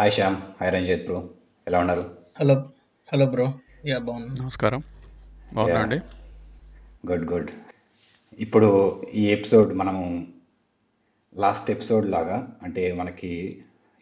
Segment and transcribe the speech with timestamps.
[0.00, 1.18] Hi Shyam hi Ranjith bro
[1.66, 2.04] ఎలా ఉన్నారు?
[2.40, 2.54] Hello
[3.08, 3.46] hello bro
[3.86, 4.34] yeah బాగున్నా.
[4.42, 4.80] నమస్కారం.
[5.54, 5.98] బాగున్నా యా అండి?
[7.10, 7.50] గుడ్ గుడ్
[8.38, 8.68] ఇప్పుడు
[9.14, 10.04] ఈ ఎపిసోడ్ మనము
[11.34, 13.32] లాస్ట్ ఎపిసోడ్ లాగా అంటే మనకి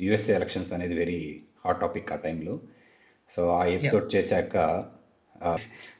[0.00, 2.60] యుఎస్ఏ ఎలక్షన్స్ అనేది వెరీ హాట్ టాపిక్ ఆ టైంలో
[3.36, 4.56] సో ఆ ఎపిసోడ్ చేశాక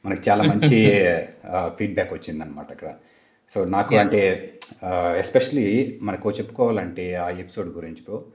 [0.05, 0.79] మనకి చాలా మంచి
[1.77, 2.95] ఫీడ్బ్యాక్ వచ్చిందనమాట అక్కడ.
[3.55, 4.21] సో నాకు అంటే
[5.17, 8.25] ఎస్పెషలీ మనకు చెప్పుకోవాలంటే ఆ ఎపిసోడ్ గురించి బ్రో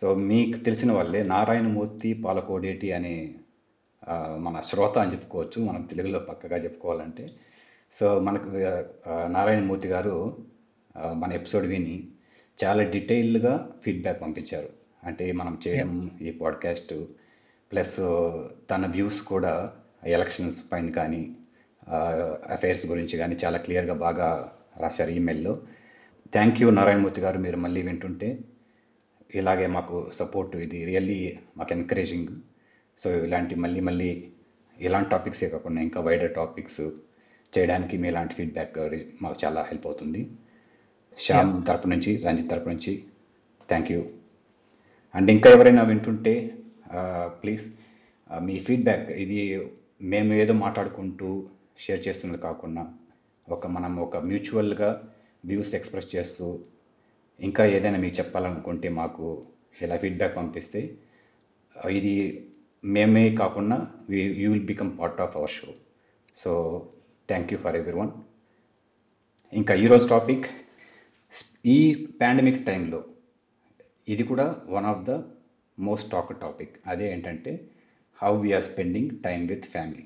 [0.00, 3.34] సో మీకు తెలిసిన వాళ్ళే నారాయణమూర్తి పాలకోడేటి అనే
[4.38, 7.30] మన శ్రోత అని చెప్పుకోవచ్చు మనం తెలుగులో పక్కగా చెప్పుకోవాలంటే.
[7.92, 8.48] సో మనకు
[9.32, 10.16] నారాయణమూర్తి గారు
[11.14, 12.08] మన ఎపిసోడ్ విని
[12.64, 14.70] చాలా డీటెయిల్డ్గా ఫీడ్బ్యాక్ పంపించారు.
[15.06, 16.94] అంటే మనం చేయడం ఈ పాడ్కాస్ట్
[17.72, 17.96] ప్లస్
[18.70, 19.72] తన వ్యూస్ కూడా
[20.06, 21.22] ఎలక్షన్స్ పైన కానీ
[22.50, 24.28] అఫైర్స్ గురించి కానీ చాలా క్లియర్గా బాగా
[24.76, 25.52] రాశారు ఈమెయిల్లో
[26.32, 28.38] థ్యాంక్ యూ నారాయణమూర్తి గారు మీరు మళ్ళీ వింటుంటే.
[29.40, 30.78] ఇలాగే మాకు సపోర్ట్ ఇది.
[30.90, 31.18] రియల్లీ
[31.58, 32.30] మాకు ఎంకరేజింగ్
[32.98, 34.10] సో ఇలాంటి మళ్ళీ మళ్ళీ
[34.76, 36.82] ఇలాంటి టాపిక్సే కాకుండా ఇంకా వైడర్ టాపిక్స్
[37.52, 38.78] చేయడానికి మీ ఇలాంటి ఫీడ్బ్యాక్
[39.22, 40.20] మాకు చాలా హెల్ప్ అవుతుంది.
[41.18, 42.92] శ్యామ్ తరపు నుంచి రంజిత్ తరపు నుంచి
[43.70, 44.00] థ్యాంక్ యూ
[45.14, 46.34] అండ్ ఇంకా ఎవరైనా వింటుంటే
[47.42, 47.64] ప్లీజ్
[48.30, 49.38] మీ ఫీడ్బ్యాక్ ఇది
[50.12, 51.28] మేము ఏదో మాట్లాడుకుంటూ
[51.84, 52.82] షేర్ చేస్తున్నది కాకుండా
[53.48, 54.90] ఒక మనం ఒక మ్యూచువల్గా
[55.50, 56.46] వ్యూస్ ఎక్స్ప్రెస్ చేస్తూ
[57.42, 59.24] ఇంకా ఏదైనా మీకు చెప్పాలనుకుంటే మాకు
[59.82, 60.80] ఇలా ఫీడ్బ్యాక్ పంపిస్తే
[61.92, 62.12] ఇది
[62.84, 63.76] మేమే కాకుండా
[64.40, 65.70] you will become part of our show
[66.36, 66.50] so
[67.28, 68.12] thank you for everyone
[69.52, 70.46] ఇంకా ఈరోజు టాపిక్
[71.66, 71.78] ఈ
[72.20, 73.00] పాండమిక్ టైంలో
[74.08, 75.12] ఇది కూడా one of the
[75.78, 77.52] most talk topic అదే ఏంటంటే
[78.18, 80.04] how we're spending time with family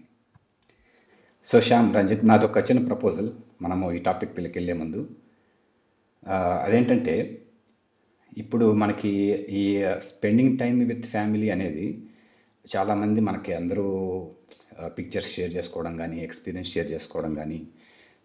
[1.47, 3.29] so Shyam Ranjith నాదొక చిన్న ప్రపోజల్
[3.63, 5.01] మనము ఈ టాపిక్ పిల్లకి వెళ్ళే ముందు
[6.33, 7.43] అదేంటంటే
[8.39, 12.03] ఇప్పుడు మనకి ఈ స్పెండింగ్ టైం విత్ ఫ్యామిలీ అనేది
[12.77, 14.29] చాలామంది మనకి అందరూ
[14.85, 17.67] పిక్చర్స్ షేర్ చేసుకోవడం కానీ ఎక్స్పీరియన్స్ షేర్ చేసుకోవడం కానీ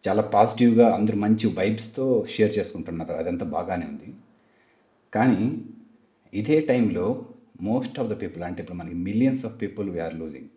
[0.07, 3.13] చాలా పాజిటివ్గా అందరూ మంచి వైబ్స్తో షేర్ చేసుకుంటున్నారు.
[3.13, 4.13] అదంతా బాగానే ఉంది.
[5.13, 5.61] కానీ
[6.33, 7.25] ఇదే టైంలో
[7.61, 10.47] మోస్ట్ ఆఫ్ ద పీపుల్ అంటే ఇప్పుడు మనకి millions of people we're losing.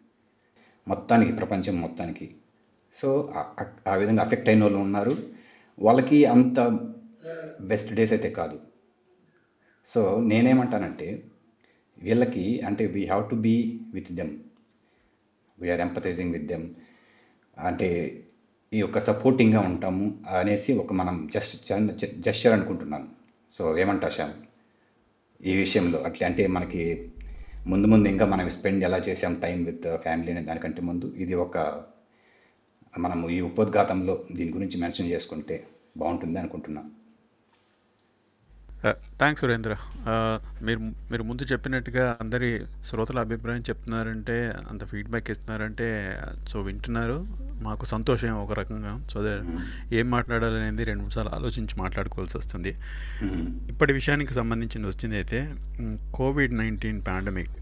[0.88, 2.34] మొత్తానికి ప్రపంచం మొత్తానికి.
[2.94, 5.16] సో ఆ- ఆ విధంగా అఫెక్ట్ అయిన వాళ్ళు ఉన్నారు.
[5.78, 6.59] వాళ్ళకి అంత
[7.71, 8.57] బెస్ట్ డేస్ అయితే కాదు.
[9.89, 11.09] సో నేనేమంటానంటే
[12.05, 13.55] వీళ్ళకి అంటే we have to be
[13.97, 14.33] with them
[15.59, 16.67] we're empathising with them
[17.69, 17.89] అంటే
[18.73, 20.07] ఈ యొక్క సపోర్టింగ్గా ఉంటాము
[20.39, 21.73] అనేసి ఒక మనం జస్ట్
[22.27, 23.07] జస్చర్ అనుకుంటున్నాను.
[23.57, 24.34] సో ఏమంటా శ్యామ్?
[25.51, 26.84] ఈ విషయంలో అట్లా అంటే మనకి
[27.71, 31.59] ముందు ముందు ఇంకా మనం స్పెండ్ ఎలా చేసాం టైం విత్ ఫ్యామిలీ అనే దానికంటే ముందు ఇది ఒక
[33.05, 35.57] మనము ఈ ఉపోద్ఘాతంలో దీని గురించి మెన్షన్ చేసుకుంటే
[36.01, 36.91] బాగుంటుంది అనుకుంటున్నాను.
[39.19, 39.75] థ్యాంక్స్ సురేంద్ర
[40.06, 40.15] ఆ,
[40.62, 40.81] మీరు
[41.11, 42.49] మీరు ముందు చెప్పినట్టుగా అందరి
[42.89, 44.37] శ్రోతల అభిప్రాయం చెప్తున్నారంటే
[44.71, 45.87] అంత ఫీడ్బ్యాక్ ఇస్తున్నారంటే
[46.50, 47.17] సో వింటున్నారు.
[47.62, 48.93] మాకు సంతోషం ఒక రకంగా.
[49.12, 49.34] సో దే
[49.99, 52.72] ఏం మాట్లాడాలనేది రెండు మూడు సార్లు ఆలోచించి మాట్లాడుకోవాల్సి వస్తుంది.
[53.72, 55.41] ఇప్పటి విషయానికి సంబంధించి వచ్చింది అయితే
[56.12, 57.55] కోవిడ్ నైన్టీన్ పాండమిక్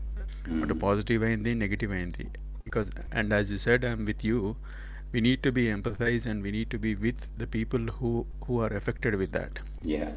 [0.63, 2.25] అటు పాజిటివ్ అయింది నెగిటివ్ అయింది.
[2.67, 4.39] Because and as you said I'm with you
[5.15, 8.11] we need to be empathise and we need to be with the people who
[8.45, 9.59] who are affected with that
[9.93, 10.09] yeah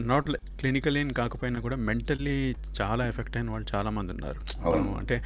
[0.00, 4.68] not clinical ఏం కాకపోయినా కూడా mentally చాలా effect అయిన వాళ్ళు చాలామంది ఉన్నారు.
[4.96, 5.22] అంటే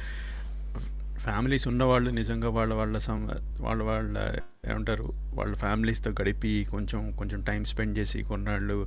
[1.19, 3.29] families ఉన్నవాళ్ళు నిజంగా వాళ్ళ వాళ్ళ సం
[3.61, 4.35] వాళ్ళ వాళ్ళ
[4.71, 8.85] ఏమంటారు వాళ్ళ ఫ్యామిలీస్తో గడిపి కొంచెం కొంచెం టైం స్పెండ్ చేసి కొన్నాళ్ళు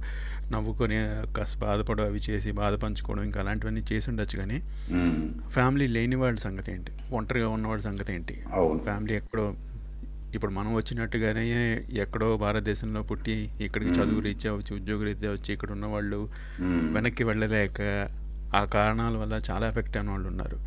[0.51, 0.95] నవ్వుకొని
[1.33, 4.63] కాస్త బాధపడు అవి చేసి బాధ పంచుకోవడం ఇంకా అలాంటివన్నీ చేసి ఉండొచ్చు కానీ.
[5.49, 6.93] ఫ్యామిలీ లేని వాళ్ళ సంగతి ఏంటి?
[7.13, 8.35] ఒంటరిగా ఉన్న వాళ్ళ సంగతి ఏంటి?
[8.83, 9.55] ఫ్యామిలీ ఎక్కడో
[10.35, 11.43] ఇప్పుడు మనం వచ్చినట్టుగానే
[12.03, 13.91] ఎక్కడో భారతదేశంలో పుట్టి ఇక్కడికి.
[13.99, 16.21] చదువు రీత్యా వచ్చి ఉద్యోగ రీత్యా వచ్చి ఇక్కడ ఉన్న వాళ్ళు
[16.63, 16.87] మ్మ్.
[16.95, 17.81] వెనక్కి వెళ్ళలేక
[18.55, 20.59] ఆ కారణాల వల్ల చాలా ఎఫెక్ట్ అయిన వాళ్ళు ఉన్నారు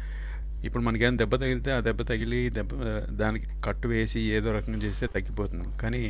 [0.63, 2.71] ఇప్పుడు మనకేం దెబ్బ తగిలితే ఆ దెబ్బ తగిలి దెబ్బ
[3.17, 6.01] దానికి కట్టు వేసి ఏదో రకంగా చేస్తే తగ్గిపోతున్నాం కానీ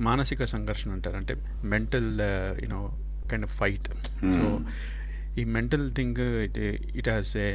[0.00, 1.34] మానసిక సంఘర్షణ అంటారు అంటే
[1.66, 2.10] mental
[2.62, 2.80] you know
[3.30, 3.88] kind of fight
[4.34, 4.42] so.
[5.36, 6.58] ఈ mental thing it
[6.94, 7.48] it has a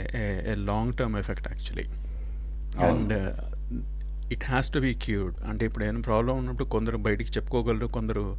[0.65, 1.85] long term effect actually
[2.87, 3.13] and
[4.31, 5.35] it has to be cured.
[5.49, 8.37] అంటే ఇప్పుడు ఏమైనా ప్రాబ్లం ఉన్నప్పుడు కొందరు బయటికి చెప్పుకోగలరు కొందరు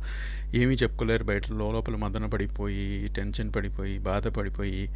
[0.55, 1.53] ఏమీ చెప్పుకోలేరు బయట.
[1.53, 4.89] లోపల మదన పడిపోయి టెన్షన్ పడిపోయి బాధపడిపోయి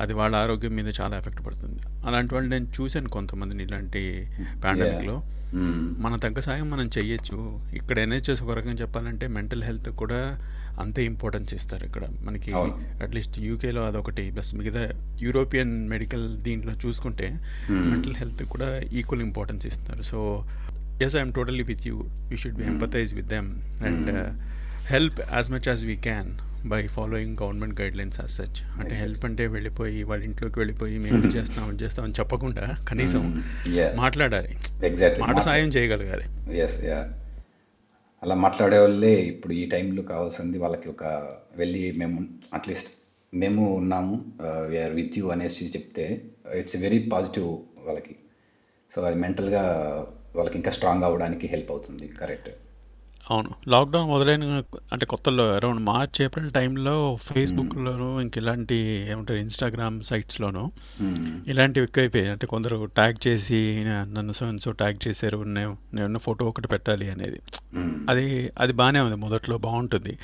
[0.00, 1.80] అది వాళ్ళ ఆరోగ్యం మీద చాలా ఎఫెక్ట్ పడుతుంది.
[2.06, 4.26] అలాంటి వాళ్ళు నేను చూశాను కొంతమందిని ఇలాంటి
[4.64, 5.22] పాండమిక్లో
[5.54, 6.02] మ్మ్.
[6.02, 7.60] మన తగ్గ సాయం మనం చెయ్యొచ్చు.
[7.74, 10.20] ఇక్కడ ఎన్హెచ్ఎస్ ఒక రకంగా చెప్పాలంటే మెంటల్ హెల్త్ కూడా
[10.78, 12.04] అంతే ఇంపార్టెన్స్ ఇస్తారు ఇక్కడ.
[12.22, 12.50] మనకి
[13.00, 14.82] అట్లీస్ట్ యూకేలో అదొకటి ప్లస్ మిగతా
[15.20, 17.28] యూరోపియన్ మెడికల్ దీంట్లో చూసుకుంటే
[17.70, 17.84] మ్మ్.
[17.90, 20.20] మెంటల్ హెల్త్ కూడా ఈక్వల్ ఇంపార్టెన్స్ ఇస్తున్నారు so
[21.02, 21.96] yes I'm totally with you
[22.30, 22.72] you should be hmm.
[22.74, 23.50] Empathize with them
[23.84, 24.10] and.
[24.88, 26.30] Help as much as we can
[26.66, 31.64] by following government guidelines as such అంటే help అంటే వెళ్ళిపోయి వాళ్ళ ఇంట్లోకి వెళ్ళిపోయి మేము చేస్తాం
[31.68, 33.24] అది చేస్తాం అని చెప్పకుండా కనీసం
[33.74, 34.52] యా మాట్లాడాలి.
[35.24, 36.26] మాట సాయం చేయగలగాలి.
[38.22, 41.04] అలా మాట్లాడే వాళ్ళే ఇప్పుడు ఈ టైంలో కావాల్సింది వాళ్ళకి ఒక
[41.56, 42.18] వెళ్ళి మేము
[42.54, 42.90] అట్లీస్ట్
[43.32, 44.14] మేము ఉన్నాము
[44.68, 46.04] వీఆర్ విత్ యూ అనేసి చెప్తే
[46.54, 47.48] ఇట్స్ వెరీ పాజిటివ్
[47.86, 48.14] వాళ్ళకి.
[48.92, 49.62] సో అది మెంటల్గా
[50.36, 52.50] వాళ్ళకి ఇంకా స్ట్రాంగ్ అవ్వడానికి హెల్ప్ అవుతుంది కరెక్ట్
[53.32, 53.50] అవును.
[53.68, 54.62] లాక్డౌన్ మొదలైన
[54.92, 58.74] అంటే కొత్తలో అరౌండ్ మార్చ్ ఏప్రిల్ టైంలో ఫేస్బుక్లోను ఇంక ఇలాంటి
[59.10, 60.72] ఏమంటారు ఇన్స్టాగ్రామ్ సైట్స్లోను
[61.48, 62.30] ఇలాంటివి ఎక్కువైపోయాయి.
[62.30, 67.10] అంటే కొందరు ట్యాగ్ చేసి "నా- నన్ను సో సో ట్యాగ్ చేశారు నేను నేను ఫోటో ఒకటి పెట్టాలి
[67.10, 67.40] అనేది.
[68.10, 70.18] అది అది బాగానే ఉంది మొదట్లో బాగుంటుంది.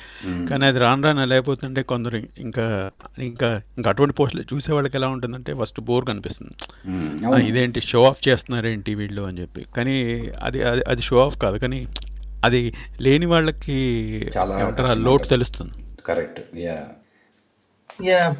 [0.47, 5.07] కానీ అది రాను రాను ఎలా అయిపోతుందంటే కొందరు ఇంకా ఇంకా ఇంకా అటువంటి పోస్టులు చూసే వాళ్ళకి ఎలా
[5.07, 6.51] ఉంటుందంటే ఫస్ట్ బోర్ కనిపిస్తుంది.
[7.25, 9.65] "ఆ, ఇదేంటి షో ఆఫ్ చేస్తున్నారేంటి వీళ్ళు అని చెప్పి.
[9.77, 11.57] కానీ అది అది అది షో ఆఫ్ కాదు.
[11.57, 11.87] కానీ
[12.43, 13.77] అది లేని వాళ్ళకి
[14.37, 15.27] చాలా లోటు.
[15.27, 15.73] తెలుస్తుంది.
[16.05, 16.79] కరెక్ట్ యా
[18.03, 18.35] యా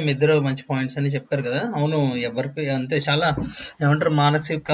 [0.00, 1.72] ఇద్దరు మంచి పాయింట్స్ అని చెప్పారు కదా.
[1.76, 3.34] అవును ఎవరికి అంతే చాలా
[3.82, 4.68] ఏమంటారు మానసిక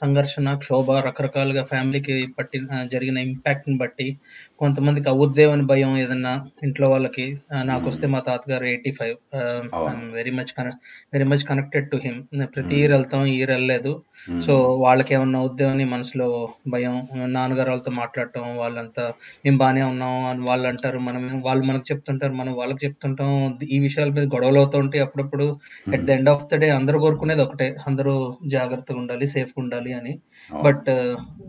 [0.00, 4.18] సంఘర్షణ క్షోభ రకరకాలుగా ఫ్యామిలీకి పట్టిన జరిగిన ఇంపాక్ట్ని బట్టి
[4.58, 6.32] కొంతమందికి అవుద్దేమని భయం ఏదన్నా
[6.62, 7.24] ఇంట్లో వాళ్ళకి.
[7.62, 9.16] నాకు వస్తే మా తాతగారు eighty five.
[10.12, 10.52] Very much
[11.12, 12.20] very much connected to him
[12.54, 13.92] ప్రతి ఇయర్ వెళ్తాం ఈ ఇయర్ వెళ్ళలేదు.
[14.30, 14.40] Hmm.
[14.40, 16.28] సో వాళ్ళకి ఏమన్నా అవుద్దేమని మనసులో
[16.68, 16.94] భయం.
[17.34, 19.04] నాన్నగారు వాళ్ళతో మాట్లాడటం వాళ్ళంతా
[19.44, 20.98] మేము బాగానే ఉన్నాం అని వాళ్ళు అంటారు.
[20.98, 23.30] మనం వాళ్ళు మనకు చెప్తుంటారు మనం వాళ్ళకి చెప్తుంటాం.
[23.70, 25.46] ఈ విషయాల మీద గొడవలు అవుతూ ఉంటాయి అప్పుడప్పుడు.
[25.92, 27.76] At the end of the day అందరూ కోరుకునేది ఒకటే.
[27.86, 28.14] అందరూ
[28.46, 30.14] జాగ్రత్తగా ఉండాలి సేఫ్గా ఉండాలి అని.
[30.62, 30.90] బట్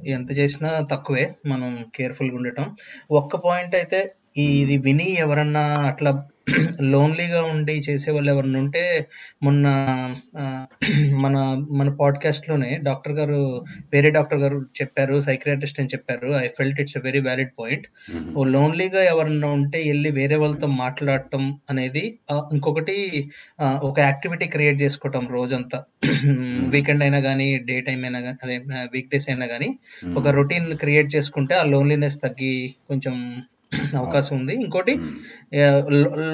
[0.08, 1.26] ఎంత చేసినా తక్కువే.
[1.46, 2.68] మనం కేర్ఫుల్గా ఉండటం.
[3.12, 4.00] ఒక్క పాయింట్ అయితే
[4.38, 6.12] ఈ ఇది విని ఎవరన్నా అట్లా
[6.82, 8.84] లోన్లీగా ఉండి చేసే వాళ్ళు ఎవరన్నా ఉంటే
[9.44, 9.66] మొన్న
[11.16, 11.36] మన
[11.72, 13.40] మన పాడ్కాస్ట్లోనే డాక్టర్ గారు
[13.94, 17.86] వేరే డాక్టర్ గారు చెప్పారు సైక్రియాటిస్ట్ అని చెప్పారు I felt it's very valid point.
[18.36, 22.06] ఓ లోన్లీగా ఎవరన్నా ఉంటే వెళ్ళి వేరే వాళ్ళతో మాట్లాడటం అనేది
[22.54, 22.98] ఇంకొకటి
[23.84, 25.80] ఒక యాక్టివిటీ క్రియేట్ చేసుకోవటం రోజంతా
[26.70, 28.58] వీకెండ్ అయినా కానీ డే టైం అయినా కానీ అదే
[28.94, 29.70] వీక్ డేస్ అయినా కానీ
[30.04, 30.16] Mhm.
[30.18, 32.54] ఒక రొటీన్ క్రియేట్ చేసుకుంటే ఆ లోన్లీనెస్ తగ్గి
[32.88, 33.16] కొంచెం
[34.02, 34.54] అవకాశం ఉంది.
[34.64, 34.94] ఇంకోటి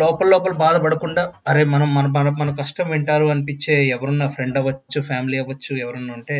[0.01, 5.37] లోపల లోపల బాధపడకుండా అరే మనం మన మన మన కష్టం వింటారు అనిపించే ఎవరున్నా ఫ్రెండ్ అవ్వచ్చు ఫ్యామిలీ
[5.39, 6.37] అవ్వచ్చు ఎవరన్నా ఉంటే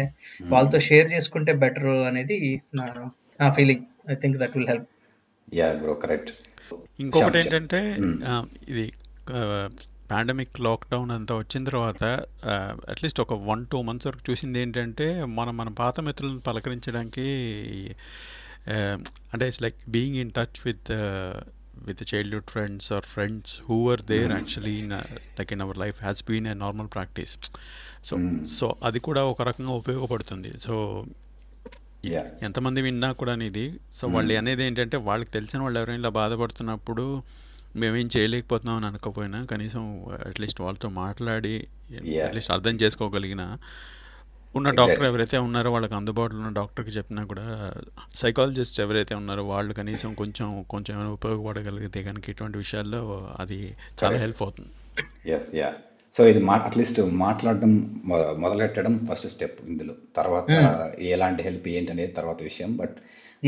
[0.54, 2.38] వాళ్ళతో షేర్ చేసుకుంటే బెటర్ అనేది
[2.80, 2.86] నా
[3.40, 4.88] నా feeling I think that will help
[5.54, 6.32] yeah bro correct
[7.00, 7.40] ఇంకొకటి.
[7.42, 7.80] ఏంటంటే
[8.72, 8.86] ఇది
[10.12, 12.04] పాండమిక్ లాక్డౌన్ అంతా వచ్చిన తర్వాత
[12.94, 15.08] అట్లీస్ట్ ఒక వన్ టూ మంత్స్ వరకు చూసింది ఏంటంటే
[15.38, 17.28] మనం మన పాత మిత్రులను పలకరించడానికి
[19.34, 20.90] అంటే it's like being in touch with
[21.88, 24.38] with childhood friends or friends who are there Mm.
[24.38, 24.94] Actually in
[25.40, 27.34] like in our life has been a normal practice
[28.10, 28.30] so Mm.
[28.58, 30.76] So అది కూడా ఒక రకంగా ఉపయోగపడుతుంది సో
[32.42, 33.66] ఎంతమంది విన్నా కూడా ఇది
[33.98, 34.16] సో Hmm.
[34.16, 37.06] వాళ్ళు అనేది ఏంటంటే వాళ్ళకి తెలిసిన వాళ్ళు ఎవరైనా ఇలా బాధపడుతున్నప్పుడు
[37.76, 39.84] మేమేం చేయలేకపోతున్నాం అని అనుకోపోయినా కనీసం
[40.28, 41.54] అట్లీస్ట్ వాళ్ళతో మాట్లాడి.
[42.26, 43.44] అట్లీస్ట్ అర్థం చేసుకోగలిగిన
[44.56, 44.70] ఉన్న.
[44.70, 47.74] డాక్టర్ ఎవరైతే ఉన్నారో వాళ్ళకి అందుబాటులో ఉన్న డాక్టర్కి చెప్పినా కూడా
[48.16, 53.02] సైకాలజిస్ట్ ఎవరైతే ఉన్నారో వాళ్ళు కనీసం కొంచెం కొంచెం ఏమైనా ఉపయోగపడగలిగితే కనుక ఇటువంటి విషయాల్లో
[53.40, 54.18] అది చాలా.
[54.18, 54.70] హెల్ప్ అవుతుంది.
[55.32, 55.74] ఎస్ యా
[56.18, 58.02] సో ఇది మా అట్లీస్ట్ మాట్లాడడం
[58.38, 59.94] మొదలెట్టడం ఫస్ట్ స్టెప్ ఇందులో.
[60.18, 60.50] తర్వాత
[61.14, 62.78] ఎలాంటి హెల్ప్ ఏంటి అనేది తర్వాత విషయం.
[62.78, 62.96] బట్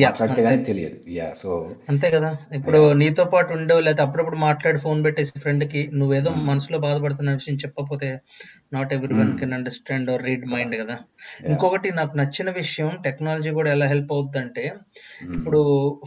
[0.04, 0.98] మాట్లాడితే కానీ తెలియదు.
[1.10, 1.50] యా సో
[1.90, 2.30] అంతే కదా.
[2.58, 8.10] ఇప్పుడు నీతో పాటు ఉండో లేకపోతే అప్పుడప్పుడు మాట్లాడి ఫోన్ పెట్టేసి ఫ్రెండ్కి నువ్వేదో మనసులో బాధపడుతున్న విషయం చెప్పకపోతే
[8.74, 10.98] not everyone can understand or read mind కదా.
[11.50, 14.66] ఇంకొకటి నాకు నచ్చిన విషయం టెక్నాలజీ కూడా ఎలా హెల్ప్ అవుతుందంటే
[15.30, 15.62] ఇప్పుడు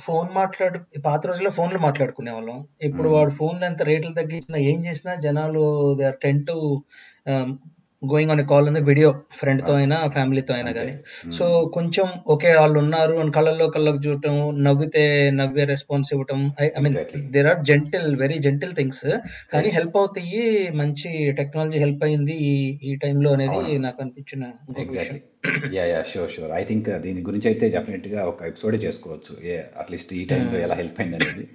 [0.06, 5.14] ఫోన్ మాట్లాడు పాత రోజుల్లో ఫోన్లు మాట్లాడుకునే వాళ్ళం ఇప్పుడు వాడు ఫోన్ ఎంత రేట్లు తగ్గించినా ఏం చేసినా
[5.26, 5.64] జనాలు
[6.00, 6.56] they are tend to
[8.02, 10.92] going on call ఉంది వీడియో ఫ్రెండ్తో అయినా ఫ్యామిలీతో అయినా కానీ
[11.36, 14.34] సో కొంచెం ఓకే వాళ్ళు ఉన్నారు అని కళ్ళల్లో కళ్ళకు చూడటం
[14.66, 15.02] నవ్వితే
[15.38, 16.96] నవ్వే రెస్పాన్స్ ఇవ్వటం I mean.
[17.36, 19.04] There are gentle very gentle things
[19.52, 20.42] కానీ హెల్ప్ అవుతాయి
[20.80, 23.60] మంచి టెక్నాలజీ హెల్ప్ అయింది ఈ ఈ టైంలో అనేది.
[23.86, 24.44] నాకు అనిపించిన
[25.76, 29.34] yeah yeah sure sure I think దీని గురించి అయితే డెఫినెట్గా ఒక ఎపిసోడే చేసుకోవచ్చు.
[29.52, 31.46] ఏ అట్లీస్ట్ ఈ టైంలో ఎలా హెల్ప్ అయింది అనేది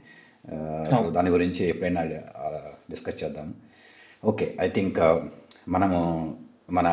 [0.94, 1.10] అవును.
[1.18, 2.02] దాని గురించి ఎప్పుడైనా
[2.94, 3.50] డిస్కస్ చేద్దాం.
[4.32, 5.00] ఓకే ఐ థింక్
[5.74, 5.98] మనము
[6.77, 6.88] మన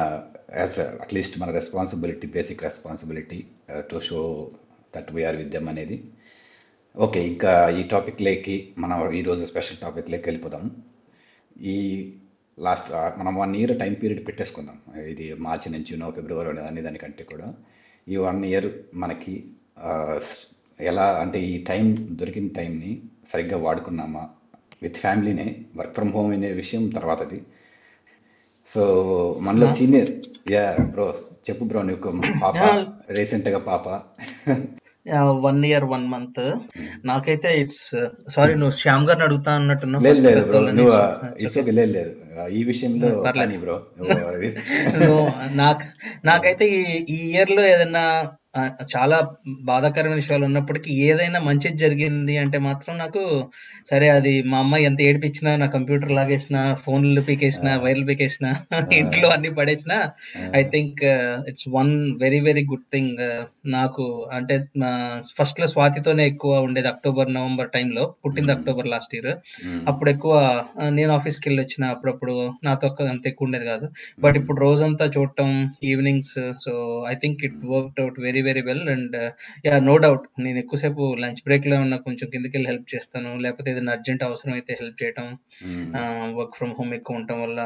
[0.61, 3.39] యాజ్ అట్లీస్ట్ మన responsibility basic responsibility
[3.91, 4.21] to show
[4.95, 5.97] that we are విద్యం అనేది.
[6.95, 10.65] ఓకే ఇంకా ఈ టాపిక్లోకి మనం ఈరోజు స్పెషల్ టాపిక్లోకి వెళ్ళిపోదాం.
[11.75, 11.77] ఈ
[12.67, 14.79] లాస్ట్ uh, మనం వన్ ఇయర్ టైం పీరియడ్ పెట్టేసుకుందాం.
[15.13, 17.49] ఇది మార్చి నుంచి నో ఫిబ్రవరి అనే దానికంటే కూడా.
[18.07, 18.69] ఈ వన్ ఇయర్
[19.05, 19.35] మనకి
[19.87, 20.19] uh,
[20.91, 21.87] ఎలా అంటే ఈ టైం
[22.21, 22.93] దొరికిన టైంని
[23.33, 24.25] సరిగ్గా వాడుకున్నామా?
[24.83, 25.47] విత్ ఫ్యామిలీనే
[25.77, 27.39] వర్క్ ఫ్రమ్ హోమ్ అనే విషయం తర్వాతది
[28.73, 28.83] సో
[29.41, 30.11] మనలో సీనియర్
[30.53, 31.07] యా బ్రో
[31.47, 32.11] చెప్పు బ్రో నీకు
[32.43, 32.57] పాప
[33.19, 33.87] రీసెంట్గా పాప
[35.45, 36.41] వన్ ఇయర్ వన్ మంత్
[37.05, 37.85] నాకైతే ఇట్స్
[38.29, 39.53] సారీ నువ్వు శ్యామ్ గారిని అడుగుతా
[40.07, 40.41] లేదు లేదు
[41.71, 43.57] లేదు లేదు ఆ, ఈ విషయంలో పర్లేదు.
[43.63, 43.77] బ్రో
[45.01, 45.23] నువ్వు
[45.57, 45.87] నాకు
[46.25, 46.67] నాకైతే
[47.09, 48.05] ఈ ఇయర్లో ఏదైనా
[48.95, 49.17] చాలా
[49.61, 53.23] బాధాకరమైన విషయాలు ఉన్నప్పటికీ ఏదైనా మంచిది జరిగింది అంటే మాత్రం నాకు
[53.91, 58.47] సరే అది మా అమ్మాయి ఎంత ఏడిపించినా నా కంప్యూటర్ లాగేసిన ఫోన్లు పీకేసిన వైర్లు పీకేసిన
[58.93, 59.93] ఇంట్లో అన్ని పడేసిన
[60.57, 61.03] I think
[61.49, 63.21] it's one very very good thing
[63.67, 64.57] నాకు అంటే
[65.39, 69.33] ఫస్ట్లో స్వాతితోనే ఎక్కువ ఉండేది అక్టోబర్ నవంబర్ టైంలో పుట్టింది అక్టోబర్ లాస్ట్ ఇయర్
[69.89, 70.35] అప్పుడు ఎక్కువ
[70.91, 72.37] నేను ఆఫీస్కి వెళ్ళి వచ్చిన అప్పుడప్పుడు.
[72.65, 73.87] నాతో అంత ఎక్కువ ఉండేది కాదు.
[74.21, 75.49] బట్ ఇప్పుడు రోజంతా చూడటం
[75.83, 76.73] evenings so
[77.11, 79.17] I think it work out very very well and
[79.67, 83.31] yeah no doubt నేను ఎక్కువసేపు లంచ్ బ్రేక్లో ఉన్న కొంచెం కిందకి వెళ్ళి హెల్ప్ చేస్తాను.
[83.45, 85.27] లేకపోతే ఏదైనా అర్జెంట్ అవసరం అయితే హెల్ప్ చేయటం
[86.39, 87.61] వర్క్ ఫ్రమ్ హోమ్ ఎక్కువ ఉండటం వల్ల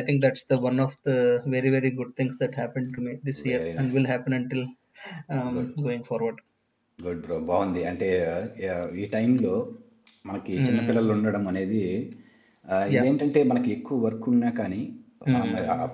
[0.00, 1.14] I think that's the one of the
[1.56, 4.64] very very good things that happen to me this year very and will happen until
[5.86, 6.40] going forward
[6.98, 7.82] good bro బాగుంది.
[7.90, 8.06] అంటే
[9.00, 9.54] ఈ టైంలో
[10.24, 11.82] మనకి చిన్నపిల్లలు ఉండడం అనేది
[12.92, 14.80] ఇదేంటంటే మనకి ఎక్కువ వర్క్ ఉన్నా కానీ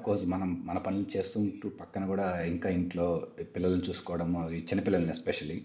[0.05, 3.07] కోర్స్ మనం మన పనులు చేస్తుంటూ పక్కన కూడా ఇంకా ఇంట్లో
[3.55, 5.59] పిల్లల్ని చూసుకోవడం ఈ చిన్నపిల్లల్ని ఎస్పెషలీ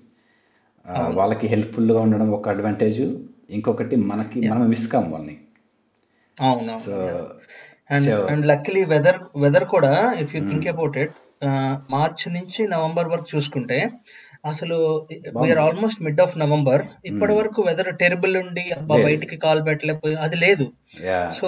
[1.20, 3.02] వాళ్ళకి హెల్ప్ఫుల్గా ఉండడం ఒక అడ్వాంటేజ్
[3.50, 5.36] ఇంకొకటి మనకి మనం మిస్ కాం వాళ్ళని.
[6.38, 6.96] అవును so
[7.92, 9.92] and and luckily weather weather కూడా
[10.24, 10.42] if you.
[10.50, 11.16] Think about it
[11.92, 13.78] March నుంచి నవంబర్ వరకు చూసుకుంటే
[14.46, 14.78] అసలు
[15.42, 17.34] we are almost mid of November ఇప్పటి.
[17.34, 20.68] వరకు వెదర్ టెరబుల్ ఉండి అబ్బా బయటికి కాల్ పెట్టలేకపోయి అది లేదు.
[21.38, 21.48] సో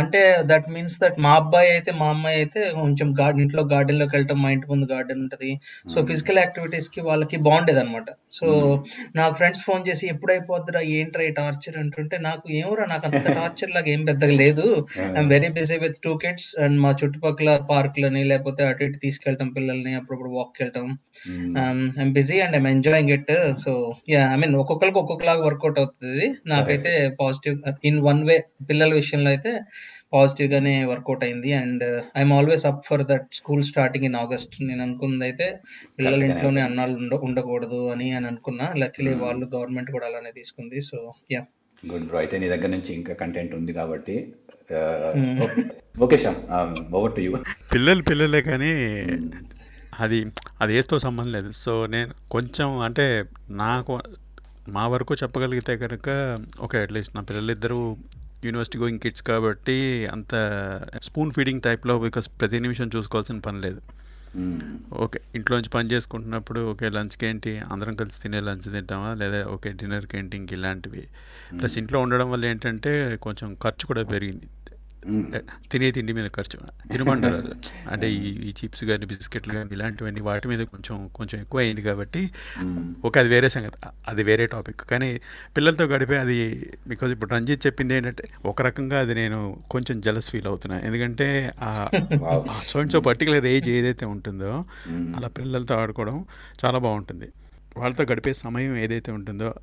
[0.00, 0.20] అంటే
[0.50, 4.48] దట్ మీన్స్ దట్ మా అబ్బాయి అయితే మా అమ్మాయి అయితే కొంచెం గార్డెన్ ఇంట్లో గార్డెన్లోకి వెళ్ళటం మా
[4.54, 5.50] ఇంటి ముందు గార్డెన్ ఉంటది.
[5.92, 8.08] సో ఫిజికల్ యాక్టివిటీస్కి వాళ్ళకి బాగుండేది అనమాట
[8.38, 8.46] సో
[9.18, 13.72] నాకు ఫ్రెండ్స్ ఫోన్ చేసి ఎప్పుడు అయిపోద్దిరా ఏంట్రా ఈ టార్చర్ అంటుంటే నాకు ఏమరా నాకు అంత టార్చర్
[13.76, 14.66] లాగా ఏం పెద్దగా లేదు.
[15.16, 19.94] I'm very busy with two kids and మా చుట్టుపక్కల పార్కులని లేకపోతే అటు ఇటు తీసుకెళ్ళటం పిల్లల్ని
[20.00, 20.86] అప్పుడప్పుడు వాక్ వెళ్ళటం
[22.00, 23.32] I'm busy and I'm enjoying it
[23.64, 23.72] so
[24.32, 26.26] I mean ఒక్కొక్కరికి ఒక్కొక్కలాగా వర్కౌట్ అవుతుంది.
[26.54, 27.56] నాకైతే correct positive
[27.88, 28.31] in one way
[28.68, 29.52] పిల్లల విషయంలో అయితే
[30.14, 31.50] పాజిటివ్ గానే వర్కౌట్ అయింది.
[31.62, 31.84] And
[32.20, 35.46] I'm always up for that school starting in August నేను అనుకున్నది అయితే
[35.98, 38.68] పిల్లలు ఇంట్లోనే అన్నాళ్ళు ఉండ ఉండకూడదు అని అని అనుకున్నా.
[38.82, 39.24] లక్కీలీ మ్మ్.
[39.26, 40.80] వాళ్ళు గవర్నమెంట్ కూడా అలానే తీసుకుంది.
[40.90, 40.98] సో
[41.34, 41.42] యా
[41.82, 44.16] గుడ్ బ్రో అయితే నీ దగ్గర నుంచి ఇంకా కంటెంట్ ఉంది కాబట్టి
[46.04, 46.38] okay Shyam
[46.98, 47.30] over to you
[47.72, 48.70] పిల్లలు పిల్లలే కానీ
[50.02, 50.18] అది
[50.62, 51.50] అది ఏతో సంబంధం లేదు.
[51.64, 53.06] సో నేను కొంచెం అంటే
[53.64, 53.94] నాకు
[54.76, 56.08] మా వరకు చెప్పగలిగితే కనుక
[56.64, 57.80] ఓకే అట్లీస్ట్ నా పిల్లలిద్దరూ
[58.46, 60.34] యూనివర్సిటీ గోయింగ్ కిడ్స్ కాబట్టి అంత
[61.02, 63.82] స్పూన్ ఫీడింగ్ టైప్లో బికాస్ ప్రతి నిమిషం చూసుకోవాల్సిన పని లేదు.
[64.92, 67.58] ఓకే ఇంట్లోంచి పని చేసుకుంటున్నప్పుడు ఓకే లంచ్కి ఏంటి?
[67.58, 69.14] అందరం కలిసి తినే లంచ్ తింటామా?
[69.14, 71.08] లేదా ఓకే డిన్నర్కి ఏంటి ఇంక ఇలాంటివి.
[71.58, 74.48] ప్లస్ ఇంట్లో ఉండడం వల్ల ఏంటంటే కొంచెం ఖర్చు కూడా పెరిగింది.
[75.70, 76.58] తినే తిండి మీద ఖర్చు.
[76.92, 77.38] తినమంటారు.
[77.90, 82.30] అంటే ఈ ఈ చిప్స్ కానీ బిస్కెట్లు కానీ ఇలాంటివన్నీ వాటి మీద కొంచెం కొంచెం ఎక్కువ అయింది కాబట్టి
[83.06, 83.78] ఓకే అది వేరే సంగతి.
[84.08, 84.80] అది వేరే టాపిక్.
[84.80, 85.20] కానీ
[85.56, 86.38] పిల్లలతో గడిపే అది
[86.88, 89.40] బికాజ్ ఇప్పుడు రంజిత్ చెప్పింది ఏంటంటే ఒక రకంగా అది నేను
[89.70, 90.78] కొంచెం జలస్ ఫీల్ అవుతున్నా.
[90.80, 91.28] ఎందుకంటే
[92.66, 94.64] so and so particular age ఏదైతే ఉంటుందో
[95.16, 96.24] అలా పిల్లలతో ఆడుకోవడం
[96.64, 97.28] చాలా బాగుంటుంది.
[97.76, 99.54] వాళ్ళతో గడిపే సమయం ఏదైతే ఉంటుందో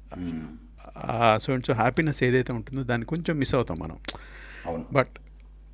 [0.97, 3.97] ఆ సో అండ్ సో హ్యాపీనెస్ ఏదైతే ఉంటుందో దాన్ని కొంచెం మిస్ అవుతాం మనం.
[4.93, 5.13] బట్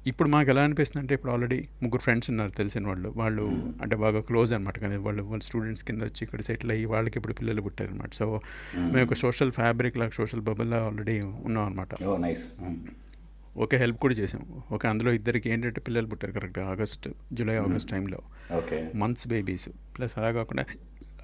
[0.07, 3.13] ఇప్పుడు మాకు ఎలా అనిపిస్తుంది అంటే ఇప్పుడు ఆల్రెడీ ముగ్గురు ఫ్రెండ్స్ ఉన్నారు తెలిసిన వాళ్ళు.
[3.15, 3.73] వాళ్ళు.
[3.81, 7.33] అంటే బాగా క్లోజ్ అనమాట కానీ వాళ్ళు వాళ్ళ స్టూడెంట్స్ కింద వచ్చి ఇక్కడ సెటిల్ అయ్యి వాళ్ళకి ఇప్పుడు
[7.33, 8.41] పిల్లలు పుట్టారు అనమాట సో
[8.75, 9.05] మేము.
[9.05, 11.89] ఒక సోషల్ ఫ్యాబ్రిక్ లాగా సోషల్ బబుల్లా ఆల్రెడీ ఉన్నాం అనమాట
[13.57, 14.63] ఓకే హెల్ప్ కూడా చేసాం.
[14.71, 18.19] ఓకే అందులో ఇద్దరికి ఏంటంటే పిల్లలు పుట్టారు కరెక్ట్ ఆగస్ట్ జూలై ఆగస్ట్ టైంలో.
[18.57, 18.91] ఓకే.
[18.95, 19.69] Months babies.
[19.97, 20.65] ప్లస్ అలా కాకుండా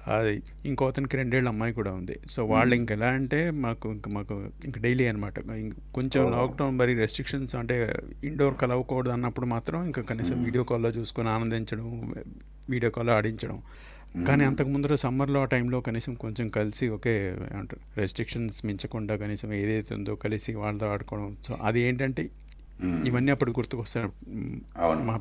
[0.08, 2.16] అది ఇంకో అతనికి రెండేళ్ళ అమ్మాయి కూడా ఉంది.
[2.30, 5.40] సో వాళ్ళు ఇంక ఎలా అంటే మాకు ఇంక మాకు ఇంక డైలీ అనమాట
[5.94, 6.30] కొంచెం.
[6.30, 7.94] లాక్డౌన్ మరి రెస్ట్రిక్షన్స్ అంటే
[8.24, 10.42] ఇండోర్ కలవకూడదు అన్నప్పుడు మాత్రం ఇంకా కనీసం.
[10.42, 12.14] వీడియో కాల్లో చూసుకొని ఆనందించడం
[12.70, 13.62] వీడియో కాల్లో ఆడించడం.
[14.28, 19.94] కానీ అంతకు ముందర సమ్మర్లో ఆ టైంలో కనీసం కొంచెం కలిసి ఒకే ఏమంటారు రెస్ట్రిక్షన్స్ మించకుండా కనీసం ఏదైతే
[19.94, 21.36] ఉందో కలిసి వాళ్ళతో ఆడుకోవడం.
[21.44, 22.28] సో అది ఏంటంటే
[22.84, 24.06] ఇవన్నీ అప్పుడు గుర్తుకొస్తాయి.
[24.30, 24.60] మ్,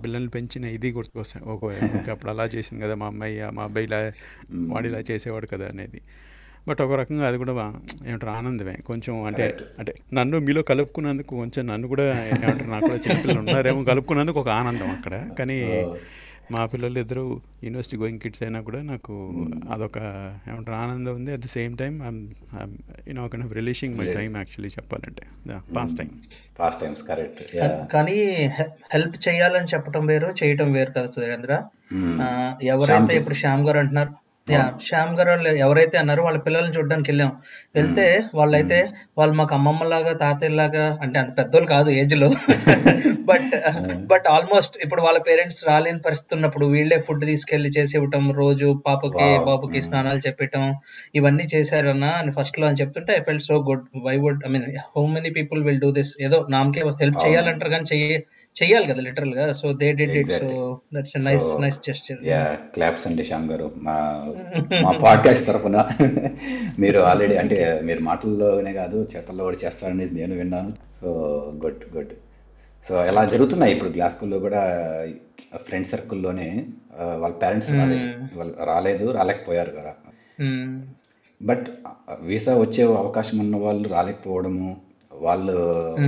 [0.03, 1.45] పిల్లల్ని పెంచిన ఇది గుర్తుకొస్తాయి.
[1.45, 1.65] ఒక
[2.09, 4.11] అప్పుడు అలా చేసింది కదా మా అమ్మాయి మా అబ్బాయి ఇలా.
[4.51, 6.01] వాడు ఇలా చేసేవాడు కదా అనేది.
[6.67, 8.73] బట్ ఒక రకంగా అది కూడా ఏమంటారు ఆనందమే.
[8.73, 9.57] కొంచెం అంటే.
[9.79, 14.89] అంటే నన్ను మీలో కలుపుకున్నందుకు కొంచెం నన్ను కూడా ఏమంటారు నాకు కూడా చిన్నపిల్లలు ఉన్నారేమో కలుపుకున్నందుకు ఒక ఆనందం
[14.89, 15.29] అక్కడ.
[15.39, 15.85] కానీ.
[16.51, 17.23] మా పిల్లలు ఇద్దరు
[17.63, 19.51] యూనివర్సిటీ గోయింగ్ కిడ్స్ అయినా కూడా నాకు Mm.
[19.71, 19.97] అదొక
[20.47, 21.31] ఏమంటారు ఆనందం ఉంది.
[21.31, 21.93] At the same time
[23.07, 24.07] you know kind of relishing my.
[24.13, 25.23] Time actually చెప్పాలంటే.
[25.75, 26.09] Pass time
[26.57, 27.41] fast times correct
[27.93, 28.17] కానీ
[28.93, 31.53] హెల్ప్ చేయాలని చెప్పటం వేరు చేయటం వేరు కదా సురేంద్ర.
[32.21, 32.27] ఆ,
[32.63, 34.13] ఎవరైతే ఇప్పుడు శ్యామ్ గారు అంటున్నారు
[34.47, 37.31] యా శ్యామ్ గారు వాళ్ళు ఎవరైతే అన్నారో వాళ్ళ పిల్లల్ని చూడడానికి వెళ్ళాం.
[37.77, 38.05] వెళ్తే
[38.39, 38.79] వాళ్ళైతే
[39.19, 42.29] వాళ్ళు మాకు అమ్మమ్మలాగా తాతయ్యలాగా అంటే అంత పెద్దోళ్ళు కాదు ఏజ్లో.
[43.29, 43.53] బట్
[44.11, 49.27] బట్ ఆల్మోస్ట్ ఇప్పుడు వాళ్ళ పేరెంట్స్ రాలేని పరిస్థితి ఉన్నప్పుడు వీళ్ళే ఫుడ్ తీసుకెళ్ళి చేసి ఇవ్వటం రోజు పాపకి
[49.49, 50.65] బాబుకి స్నానాలు చెప్పటం
[51.19, 55.05] ఇవన్నీ చేశారన్న అని ఫస్ట్లో అని చెప్తుంటే I felt so good why would I mean how
[55.15, 58.11] many people will do this ఏదో నామకే వస్తే హెల్ప్ చేయాలంటారు కానీ చెయ్యి
[58.55, 59.47] చెయ్యాలి కదా లిటరల్గా.
[59.61, 60.49] So they did it so
[60.97, 61.79] that's nice nice
[62.33, 62.43] yeah
[62.75, 63.69] claps అండి శ్యామ్ గారు.
[64.83, 65.77] మా పాడ్కాస్ట్ తరఫున
[66.79, 70.73] మీరు ఆల్రెడీ అంటే మీరు మాటల్లోనే కాదు చేతల్లో కూడా చేస్తారని నేను విన్నాను.
[71.01, 71.09] So
[71.65, 72.13] good good.
[72.89, 74.61] సో ఇలా జరుగుతున్నాయి ఇప్పుడు గ్లాస్ స్కూల్లో కూడా
[75.67, 76.65] ఫ్రెండ్ సర్కిల్లోనే
[77.17, 79.93] వాళ్ళ పేరెంట్స్ రాలేదు వాళ్ళు రాలేదు రాలేకపోయారు కదా.
[81.41, 81.65] బట్
[82.21, 84.77] వీసా వచ్చే అవకాశం ఉన్న వాళ్ళు రాలేకపోవడము
[85.13, 85.53] వాళ్ళు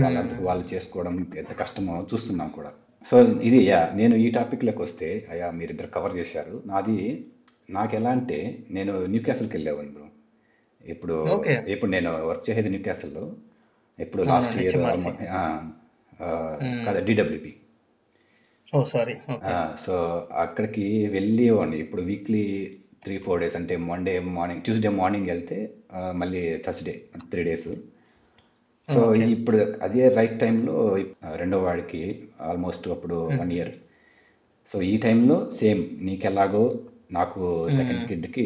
[0.03, 2.71] వాళ్ళంతకు వాళ్ళు చేసుకోవడం ఎంత కష్టమో చూస్తున్నాం కూడా.
[3.11, 6.63] సో ఇది యా నేను ఈ టాపిక్లోకి వస్తే అయ్యా మీరిద్దరు కవర్ చేశారు.
[6.65, 7.25] నాది
[7.69, 8.37] నాకు ఎలా అంటే
[8.69, 10.07] నేను న్యూ క్యాసల్కి వెళ్ళేవాడిని బ్రో.
[10.83, 11.53] ఇప్పుడు ఓకే.
[11.73, 13.23] ఇప్పుడు నేను వర్క్ చేసేది న్యూ క్యాసల్లో
[13.99, 15.11] ఇప్పుడు లాస్ట్ ఇయర్ హెచ్ఎంఆర్సి
[16.85, 17.51] కదా DWP
[18.73, 19.15] oh sorry.
[19.33, 19.53] Okay.
[19.77, 19.95] So
[20.43, 21.77] అక్కడికి వెళ్ళేవాడిని.
[21.83, 22.43] ఇప్పుడు వీక్లీ
[23.03, 25.57] త్రీ ఫోర్ డేస్ అంటే మండే మార్నింగ్ ట్యూస్డే మార్నింగ్ వెళ్తే
[25.91, 26.93] ఆ, మళ్ళీ Thursday
[27.31, 27.67] three days
[28.89, 29.25] so okay.
[29.35, 30.75] ఇప్పుడు అదే రైట్ టైంలో
[31.35, 32.01] రెండో వాడికి
[32.47, 33.71] ఆల్మోస్ట్ అప్పుడు వన్ ఇయర్
[34.69, 36.63] సో ఈ టైంలో సేమ్ నీకెలాగో
[37.17, 37.41] నాకు
[37.77, 38.45] సెకండ్ కిడ్కి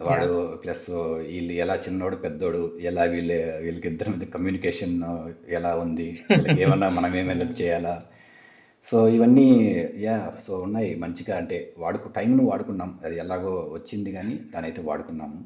[0.00, 0.30] వాడు
[0.62, 0.84] ప్లస్
[1.30, 3.32] వీళ్ళు ఎలా చిన్నోడు పెద్దోడు ఎలా వీళ్ళ
[3.64, 4.94] వీళ్ళకి ఇద్దరి మధ్య కమ్యూనికేషన్
[5.58, 7.94] ఎలా ఉంది వీళ్ళకి ఏమన్నా మనం ఏం హెల్ప్ చేయాలా?
[8.88, 9.46] సో ఇవన్నీ
[10.04, 10.16] యా
[10.46, 11.34] సో ఉన్నాయి మంచిగా.
[11.36, 12.92] అంటే వాడుకు టైంను వాడుకున్నాం.
[13.04, 15.38] అది ఎలాగో వచ్చింది కానీ దాని అయితే వాడుకున్నాము.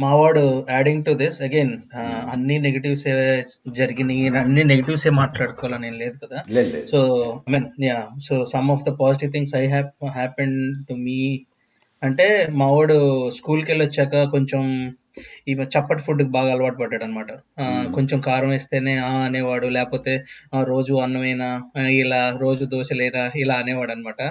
[0.00, 1.72] మావాడు యాడింగ్ టు దిస్ అగైన్
[2.32, 3.04] అన్ని నెగిటివ్స్
[3.72, 6.38] జరిగినాయి అన్ని నెగిటివ్స్ ఏ మాట్లాడుకోవాలని ఏం లేదు కదా.
[6.86, 6.98] So
[7.48, 10.56] I mean yeah so some of the positive things I hap happen
[10.88, 11.18] to me
[12.02, 12.98] అంటే మావాడు
[13.30, 14.62] స్కూల్కి వెళ్ళి వచ్చాక కొంచెం
[15.48, 17.30] ఈ చప్పటి ఫుడ్ బాగా అలవాటు పడ్డాడు అనమాట
[17.92, 20.12] కొంచెం కారం వేస్తేనే ఆ అనేవాడు లేకపోతే
[20.52, 21.48] "ఆ, రోజు అన్నమేనా
[21.98, 24.22] ఇలా రోజు దోశలేనా ఇలా అనేవాడు అనమాట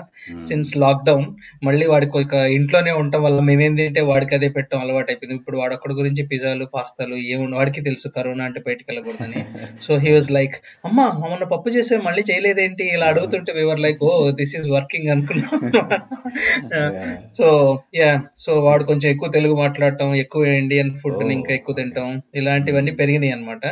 [0.44, 1.26] సిన్స్ లాక్డౌన్
[1.64, 5.76] మళ్ళీ వాడికి ఒక ఇంట్లోనే ఉండటం వల్ల మేమేం తింటే వాడికి అదే పెట్టడం అలవాటు అయిపోయింది ఇప్పుడు వాడు
[5.78, 9.42] అక్కడి గురించి పిజ్జాలు పాస్తాలు ఏముండ వాడికి తెలుసు కరోనా అంటే బయటికి వెళ్ళకూడదని.
[9.82, 10.56] సో హీ వాజ్ లైక్
[10.86, 12.86] అమ్మా మొన్న పప్పు చేసే మళ్ళీ చేయలేదేంటి?
[12.96, 15.54] ఇలా అడుగుతుంటే we were like oh this is working అనుకున్నాం.
[17.34, 17.48] సో
[17.98, 19.86] యా సో వాడు కొంచెం ఎక్కువ తెలుగు మాట్లాడటం
[20.18, 21.84] ఎక్కువ ఇండియన్ ఫుడ్ ఇంకా ఎక్కువ okay.
[21.84, 22.10] తింటాం.
[22.40, 23.66] ఇలాంటివన్నీ పెరిగినాయి అనమాట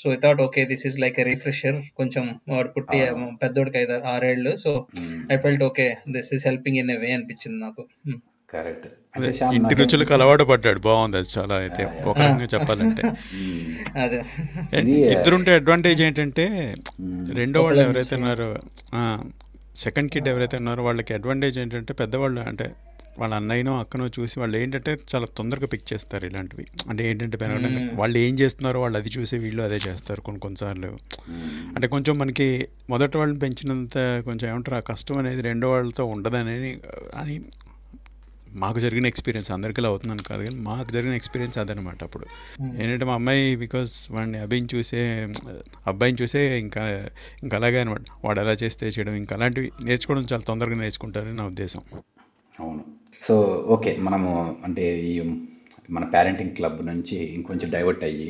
[0.00, 2.98] so I thought okay this is like a refresher కొంచెం వాడు పుట్టి.
[3.42, 4.52] పెద్దోడికి ఐదు ఆరేళ్ళు.
[4.64, 4.72] So
[5.32, 5.86] I felt okay
[6.16, 7.84] this is helping in a way అనిపించింది నాకు.
[8.54, 8.86] కరెక్ట్.
[9.56, 10.80] ఇంటి రుచులకు అలవాటు పడ్డాడు.
[10.86, 11.84] బాగుంది అది చాలా అయితే.
[12.10, 13.02] ఒక రకంగా చెప్పాలంటే.
[14.80, 16.46] ఇది ఇద్దరుంటే అడ్వాంటేజ్ ఏంటంటే.
[17.40, 18.14] రెండో వాళ్ళు ఎవరైతే.
[18.20, 18.48] ఉన్నారో
[19.84, 22.66] సెకండ్ కిడ్ ఎవరైతే ఉన్నారో వాళ్ళకి అడ్వాంటేజ్ ఏంటంటే పెద్దవాళ్ళు అంటే
[23.20, 27.72] వాళ్ళ అన్నయ్యనో అక్కనో చూసి వాళ్ళు ఏంటంటే చాలా తొందరగా పిక్ చేస్తారు ఇలాంటివి అంటే ఏంటంటే పెరగడం.
[27.96, 30.90] వాళ్ళు ఏం చేస్తున్నారో వాళ్ళు అది చూసి వీళ్ళు అదే చేస్తారు కొన్ని కొన్నిసార్లు.
[31.76, 32.48] అంటే కొంచెం మనకి
[32.90, 36.72] మొదటి వాళ్ళని పెంచినంత కొంచెం ఏమంటారు ఆ కష్టం అనేది రెండో వాళ్ళతో ఉండదని
[37.14, 37.34] అని
[38.54, 42.24] మాకు జరిగిన ఎక్స్పీరియన్స్ అందరికీ అవుతుందని కాదు కానీ మాకు జరిగిన ఎక్స్పీరియన్స్ అదనమాట అప్పుడు.
[42.80, 45.02] ఏంటంటే మా అమ్మాయి బికాస్ వాడిని అబ్బాయిని చూసే
[45.86, 46.82] అబ్బాయిని చూసే ఇంకా
[47.42, 51.82] ఇంకా అలాగే అనమాట వాడు ఎలా చేస్తే చేయడం ఇంకా అలాంటివి నేర్చుకోవడం చాలా తొందరగా నేర్చుకుంటారని నా ఉద్దేశం
[52.60, 52.82] అవును.
[53.22, 53.34] సో
[53.68, 54.30] ఓకే మనము
[54.64, 55.14] అంటే ఈ
[55.96, 58.28] మన పేరెంటింగ్ క్లబ్ నుంచి ఇంకొంచెం డైవర్ట్ అయ్యి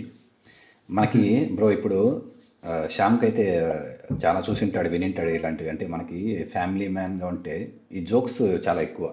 [0.89, 1.99] మనకి బ్రో ఇప్పుడు
[2.91, 3.45] శ్యామ్కి అయితే
[4.25, 5.71] చాలా చూసింటాడు వినింటాడు ఇలాంటివి.
[5.71, 7.55] అంటే మనకి ఫ్యామిలీ మ్యాన్గా ఉంటే
[7.93, 9.07] ఈ జోక్స్ చాలా ఎక్కువ.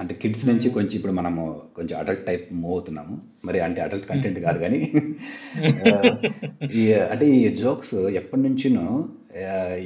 [0.00, 1.42] అంటే కిడ్స్ నుంచి కొంచెం ఇప్పుడు మనము
[1.76, 3.14] కొంచెం అడల్ట్ టైప్ మూవ్ అవుతున్నాము.
[3.44, 4.80] మరి అంటే అడల్ట్ కంటెంట్ కాదు కానీ
[6.80, 8.86] ఈ అంటే ఈ జోక్స్ ఎప్పటి నుంచినో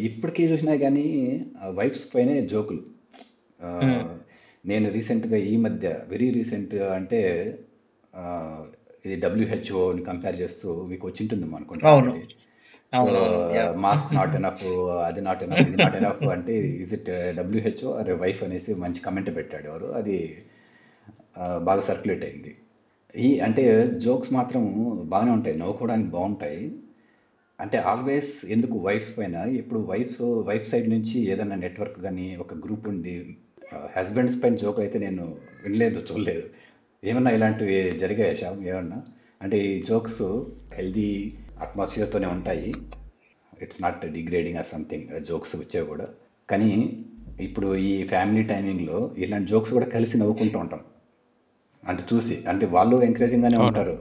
[0.08, 1.06] ఇప్పటికీ చూసినా కానీ
[1.70, 2.82] వైఫ్స్ పైనే జోకులు.
[4.64, 7.20] నేను రీసెంట్గా ఈ మధ్య వెరీ రీసెంట్ అంటే
[9.04, 12.12] ఇది డబ్ల్యూహెచ్ఓని కంపేర్ చేస్తూ మీకు వచ్చి ఉంటుంది అనుకుంటా అవును.
[12.98, 13.68] అవును, అవును, yeah.
[13.84, 14.64] మాస్క్ నాట్ ఎనఫ్
[15.08, 19.30] అది నాట్ ఎనఫ్ ఇది నాట్ ఎనఫ్ అంటే ఇస్ ఇట్ డబ్ల్యూహెచ్ఓ అరే వైఫ్ అనేసి మంచి కమెంట్
[19.36, 19.88] పెట్టాడు ఎవరు.
[20.00, 20.16] అది
[21.68, 22.52] బాగా సర్క్యులేట్ అయింది.
[23.14, 23.64] ఈ అంటే
[24.06, 24.64] జోక్స్ మాత్రం
[25.12, 26.64] బాగానే ఉంటాయి నవ్వుకోవడానికి బాగుంటాయి.
[27.58, 30.18] అంటే ఆల్వేస్ ఎందుకు వైఫ్స్ పైన ఇప్పుడు వైఫ్
[30.50, 33.14] వైఫ్ సైడ్ నుంచి ఏదైనా నెట్వర్క్ కానీ ఒక గ్రూప్ ఉండి
[33.96, 36.42] హస్బెండ్స్ పైన జోక్ అయితే నేను వినలేదు చూడలేదు.
[37.04, 38.64] ఏమన్నా ఇలాంటివి జరిగాయా శ్యామ్?
[38.66, 39.02] ఏమన్నా?
[39.42, 40.22] అంటే ఈ జోక్స్
[40.74, 42.74] హెల్దీ అట్మాస్ఫియర్తోనే ఉంటాయి.
[43.62, 46.08] It's not degrading or something jokes వచ్చేవి కూడా.
[46.50, 47.04] కానీ
[47.40, 50.80] ఇప్పుడు ఈ ఫ్యామిలీ టైమింగ్లో ఇలాంటి జోక్స్ కూడా కలిసి నవ్వుకుంటూ ఉంటాం.
[51.88, 53.68] అంటే చూసి అంటే వాళ్ళు ఎంకరేజింగ్ గానే అవును.
[53.68, 53.94] ఉంటారు.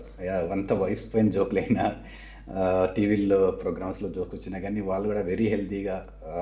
[0.52, 1.96] అంత వైఫ్స్ పైన జోకులు అయినా
[2.96, 5.96] టీవీల్లో ప్రోగ్రామ్స్లో జోక్స్ వచ్చినా కానీ వాళ్ళు కూడా వెరీ హెల్తీగా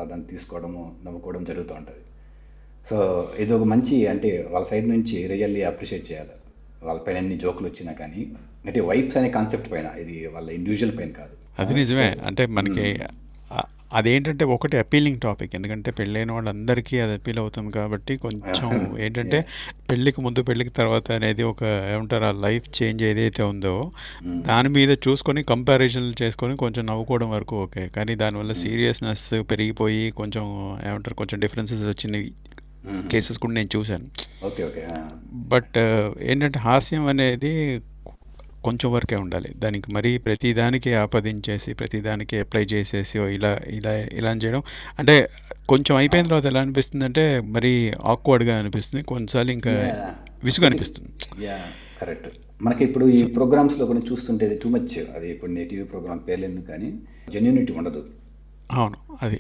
[0.10, 2.07] దాన్ని తీసుకోవడము నవ్వుకోవడం జరుగుతూ ఉంటుంది.
[2.90, 2.98] సో
[3.40, 6.34] ఇది ఒక మంచి అంటే వాళ్ళ సైడ్ నుంచి రియల్లీ అప్రిషియేట్ చేయాలి.
[6.88, 8.22] వాళ్ళ పైన ఎన్ని జోకులు వచ్చినా కానీ
[8.66, 11.34] అంటే వైఫ్స్ అనే కాన్సెప్ట్ పైన ఇది వాళ్ళ ఇండివిజువల్ పైన కాదు.
[11.62, 12.10] అది నిజమే.
[12.30, 12.86] అంటే మనకి
[13.98, 18.68] అదేంటంటే ఒకటి అపీలింగ్ టాపిక్ ఎందుకంటే పెళ్ళైన వాళ్ళందరికీ అది అపీల్ అవుతుంది కాబట్టి కొంచెం
[19.06, 19.40] ఏంటంటే
[19.90, 21.62] పెళ్ళికి ముందు పెళ్ళికి తర్వాత అనేది ఒక
[21.94, 23.74] ఏమంటారు ఆ లైఫ్ చేంజ్ ఏదైతే ఉందో
[24.50, 27.86] దాని మీద చూసుకొని కంపారిజన్ చేసుకొని కొంచెం నవ్వుకోవడం వరకు ఓకే.
[27.98, 30.46] కానీ దానివల్ల సీరియస్నెస్ పెరిగిపోయి కొంచెం
[30.90, 32.30] ఏమంటారు కొంచెం డిఫరెన్సెస్ వచ్చినవి
[33.12, 34.06] కేసెస్ కూడా నేను చూశాను.
[34.46, 34.88] ఓకే ఓకే
[35.34, 35.78] బట్
[36.22, 37.82] ఏంటంటే హాస్యం అనేది
[38.64, 39.54] కొంచెం వరకే ఉండాలి.
[39.58, 44.62] దానికి మరీ ప్రతిదానికి ఆపదించేసి ప్రతిదానికి అప్లై చేసేసి ఇలా ఇలా ఇలా చేయడం.
[45.00, 45.30] అంటే
[45.70, 49.04] కొంచెం అయిపోయిన తర్వాత ఎలా అనిపిస్తుంది అంటే మరీ ఆక్వర్డ్గా అనిపిస్తుంది.
[49.04, 49.74] కొన్నిసార్లు ఇంకా.
[50.44, 51.10] విసుగు అనిపిస్తుంది.
[52.02, 52.28] కరెక్ట్
[52.62, 56.94] మనకి ఇప్పుడు ఈ ప్రోగ్రామ్స్లో కొన్ని చూస్తుంటే టూ మచ్ అది ఇప్పుడు నీ టీవీ ప్రోగ్రామ్ పేర్లేదు కానీ
[57.34, 58.06] జెన్యూనిటీ ఉండదు.
[58.72, 59.40] అవును అది.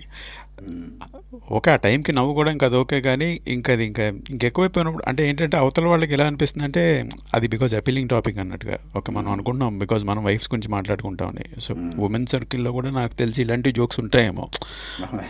[1.51, 6.13] ఓకే ఆ టైంకి నవ్వుకోవడం అది ఓకే కానీ ఇంకా అది ఇంకా ఇంకెక్కువైపోయినప్పుడు అంటే ఏంటంటే అవతల వాళ్ళకి
[6.13, 8.77] ఎలా అనిపిస్తుంది అంటే అది బికాజ్ అపీలింగ్ టాపిక్ అన్నట్టుగా.
[8.97, 11.61] ఓకే మనం అనుకుంటున్నాం బికాజ్ మనం వైఫ్స్ గురించి మాట్లాడుకుంటామని.
[11.61, 14.49] సో ఉమెన్ సర్కిల్లో కూడా నాకు తెలిసి ఇలాంటి జోక్స్ ఉంటాయేమో.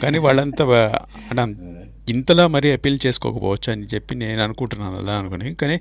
[0.03, 0.97] కానీ వాళ్ళంతా వా-
[1.31, 1.76] అంటే
[2.13, 5.49] ఇంతలా మరీ అపీల్ చేసుకోకపోవచ్చు అని చెప్పి నేను అనుకుంటున్నాను అలా అనుకుని.
[5.61, 5.77] కానీ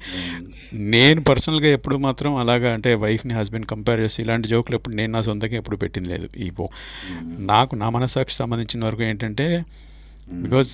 [0.95, 5.23] నేను పర్సనల్గా ఎప్పుడు మాత్రం అలాగా అంటే వైఫ్ని హస్బెండ్ కంపేర్ చేసి ఇలాంటి జోకులు ఎప్పుడు నేను నా
[5.29, 6.29] సొంతంగా ఎప్పుడు పెట్టింది లేదు.
[6.47, 6.67] ఈ పో
[7.53, 9.49] నాకు నా మనస్సాక్షి సంబంధించిన వరకు ఏంటంటే
[10.45, 10.71] బికాజ్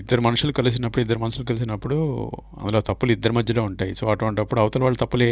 [0.00, 1.96] ఇద్దరు మనుషులు కలిసినప్పుడు ఇద్దరు మనుషులు కలిసినప్పుడు
[2.58, 3.92] అందులో తప్పులు ఇద్దరి మధ్యలో ఉంటాయి.
[4.00, 5.26] సో అటువంటిప్పుడు అవతల వాళ్ళ తప్పులు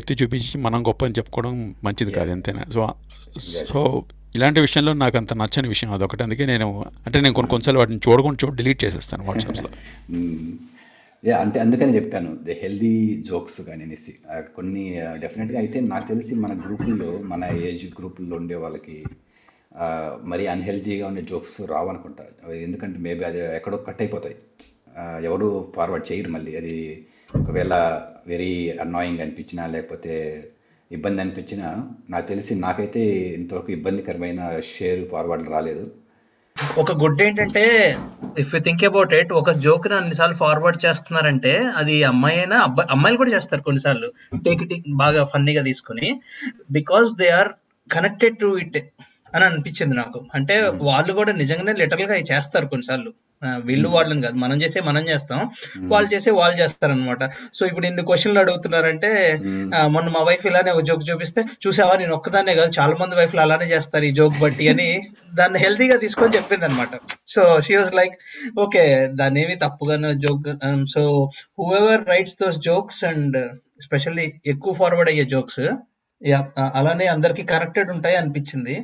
[0.00, 1.54] ఎత్తి చూపించి మనం గొప్ప అని చెప్పుకోవడం
[1.86, 2.64] మంచిది కాదు ఎంతైనా.
[2.76, 2.80] సో
[3.70, 3.80] సో
[4.34, 6.22] ఇలాంటి విషయంలో నాకు అంత నచ్చని విషయం అదొకటి.
[6.22, 6.66] అందుకే నేను
[7.06, 9.68] అంటే నేను కొన్ని కొన్నిసార్లు వాటిని చూడకుండా చూడ డిలీట్ చేసేస్తాను వాట్సాప్లో
[11.40, 14.12] అంటే అందుకని చెప్పాను ద హెల్దీ జోక్స్ కానీ అనేసి
[14.56, 14.84] కొన్ని
[15.20, 19.04] డెఫినెట్గా అయితే నాకు తెలిసి మన గ్రూపుల్లో మన ఏజ్ గ్రూపుల్లో ఉండే వాళ్ళకి
[20.24, 22.52] మరి అన్హెల్తీగా ఉండే జోక్స్ రావనుకుంటా.
[22.52, 24.36] ఎందుకంటే మేబీ అది ఎక్కడో కట్ అయిపోతాయి.
[25.24, 26.56] ఎవరు ఫార్వర్డ్ చేయరు మళ్ళీ.
[26.56, 27.04] అది
[27.42, 27.74] ఒకవేళ
[28.26, 30.14] వెరీ అన్నాయింగ్ అనిపించినా లేకపోతే
[30.90, 31.68] ఇబ్బంది అనిపించినా
[32.10, 33.00] నాకు తెలిసి నాకైతే
[33.38, 35.90] ఇంతవరకు ఇబ్బందికరమైన షేర్ ఫార్వర్డ్ రాలేదు.
[36.78, 37.64] ఒక గుడ్ ఏంటంటే
[38.38, 43.18] if you think about it ఒక జోక్ని అన్నిసార్లు ఫార్వర్డ్ చేస్తున్నారంటే అది అమ్మాయి అయినా అబ్బాయి అమ్మాయిలు
[43.18, 44.12] కూడా చేస్తారు కొన్నిసార్లు.
[44.44, 46.20] టేక్ ఇట్ బాగా ఫన్నీగా తీసుకుని.
[46.70, 47.48] Because they are
[47.92, 48.78] connected to it
[49.34, 50.26] అని అనిపించింది నాకు.
[50.34, 53.12] అంటే వాళ్ళు కూడా నిజంగానే లిటరల్గా చేస్తారు కొన్నిసార్లు.
[53.68, 55.40] వీళ్ళు వాళ్ళని కాదు మనం చేసే మనం చేస్తాం.
[55.92, 57.22] వాళ్ళు చేసే వాళ్ళు చేస్తారు అనమాట
[57.56, 59.10] సో ఇప్పుడు ఇన్ని క్వశ్చన్లు అడుగుతున్నారంటే
[59.94, 63.68] మొన్న మా వైఫ్ ఇలానే ఒక జోక్ చూపిస్తే చూసావా నేను ఒక్కదాన్నే కాదు చాలా మంది వైఫ్లు అలానే
[63.74, 64.88] చేస్తారు ఈ జోక్ బట్టి అని
[65.34, 66.94] దాన్ని హెల్తీగా తీసుకొని చెప్పింది అనమాట
[67.26, 68.14] so she was like
[68.58, 68.84] okay
[69.20, 70.48] దాన్ని ఏమి తప్పుగా joke
[70.94, 71.02] so
[71.76, 73.38] whoever writes those jokes and
[73.80, 75.62] specially ఎక్కువ ఫార్వర్డ్ అయ్యే జోక్స్
[76.78, 78.76] అలానే అందరికి కనెక్టెడ్ ఉంటాయి అనిపించింది.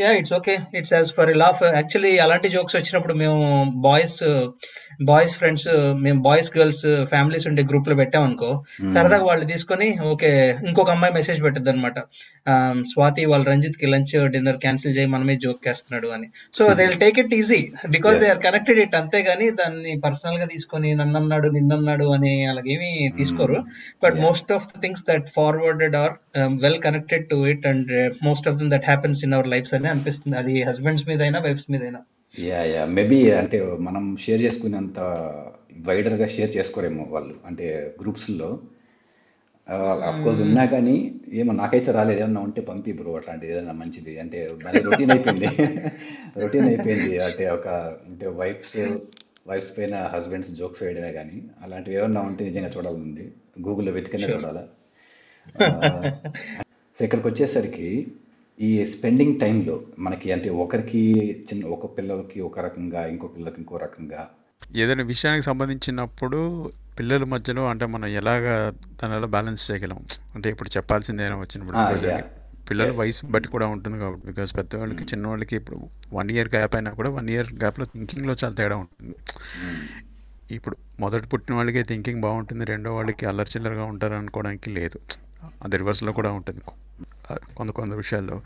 [0.00, 3.40] Yeah it's okay it's as for laugh actually అలాంటి జోక్స్ వచ్చినప్పుడు మేము
[3.86, 4.18] బాయ్స్
[5.08, 5.66] బాయ్స్ ఫ్రెండ్స్
[6.04, 6.82] మేము బాయ్స్ గర్ల్స్
[7.12, 8.48] ఫ్యామిలీస్ ఉండే గ్రూప్లో పెట్టాం అనుకో
[8.94, 10.30] సరదాగా వాళ్ళు తీసుకొని ఓకే
[10.68, 11.98] ఇంకొక అమ్మాయి మెసేజ్ పెట్టద్దు అనమాట
[12.92, 16.26] స్వాతి వాళ్ళు రంజిత్కి లంచ్ డిన్నర్ క్యాన్సిల్ చేయి మనమే జోక్ చేస్తున్నాడు అని.
[16.56, 17.60] So they will take it easy
[17.96, 23.58] because they are connected it అంతేగాని దాన్ని పర్సనల్గా తీసుకొని నన్నన్నాడు నిన్నన్నాడు అని అలాగేమి తీసుకోరు.
[24.04, 26.14] But most of the things that forwarded are
[26.64, 27.90] well connected to it and
[28.28, 30.36] most of them that happens in our lives అని అనిపిస్తుంది.
[30.36, 32.00] అది హస్బెండ్స్ మీద అయినా వైఫ్స్ మీద అయినా
[32.38, 32.84] యా యా.
[32.96, 34.98] మేబీ అంటే మనం షేర్ చేసుకునేంత
[35.80, 37.34] వైడర్గా షేర్ చేసుకోరేమో వాళ్ళు.
[37.46, 37.66] అంటే
[38.00, 38.50] గ్రూప్స్లో.
[40.24, 40.94] కోర్స్ ఉన్నా కానీ
[41.34, 42.20] ఏమో నాకైతే రాలేదు.
[42.20, 44.20] ఏమన్నా ఉంటే పంపి బ్రో అట్లాంటిది ఏదైనా మంచిది.
[44.20, 45.46] అంటే మరి రొటీన్ అయిపోయింది.
[46.42, 47.18] రొటీన్ అయిపోయింది.
[47.18, 47.68] అంటే ఒక
[48.08, 48.78] అంటే వైఫ్స్
[49.48, 53.26] వైఫ్స్ పైన హస్బెండ్స్ జోక్స్ వేయడమే కానీ అలాంటివి ఏమన్నా ఉంటే నిజంగా చూడాలని
[53.62, 54.64] గూగుల్లో వెతికనే చూడాలా?
[56.98, 57.88] సో ఇక్కడికి వచ్చేసరికి
[58.60, 60.98] ఈ స్పెండింగ్ టైంలో మనకి అంటే ఒకరికి
[61.40, 64.28] చిన్న ఒక పిల్లలకి ఒక రకంగా ఇంకో పిల్లలకి ఇంకో రకంగా.
[64.76, 68.70] ఏదైనా విషయానికి సంబంధించినప్పుడు పిల్లల మధ్యలో అంటే మనం ఎలాగా
[69.02, 70.04] దానిలో బ్యాలెన్స్ చేయగలం?
[70.34, 71.76] అంటే ఇప్పుడు చెప్పాల్సింది ఏమైనా వచ్చినప్పుడు.
[72.70, 72.92] పిల్లల.
[72.92, 75.78] వయసు బట్టి కూడా ఉంటుంది కాబట్టి బికాస్ పెద్దవాళ్ళకి చిన్నవాళ్ళకి ఇప్పుడు
[76.12, 79.14] వన్ ఇయర్ గ్యాప్ అయినా కూడా వన్ ఇయర్ గ్యాప్లో థింకింగ్లో చాలా తేడా ఉంటుంది.
[80.50, 85.00] ఇప్పుడు మొదటి పుట్టిన వాళ్ళకి థింకింగ్ బాగుంటుంది రెండో వాళ్ళకి అల్లరి చిల్లరగా ఉంటారు అనుకోవడానికి లేదు.
[85.64, 86.60] అది రివర్స్లో కూడా ఉంటుంది.
[87.56, 88.42] కొంత కొంత విషయాల్లో.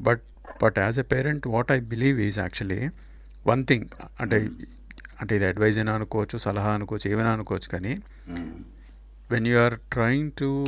[0.00, 0.22] But
[0.62, 2.88] but as a parent what I believe is actually
[3.46, 3.86] one thing
[4.20, 4.48] అంటే
[5.20, 7.92] అంటే ఇది అడ్వైజ్ అయినా అనుకోవచ్చు సలహా అనుకోవచ్చు ఏమైనా అనుకోవచ్చు కానీ.
[9.30, 10.66] When you are trying to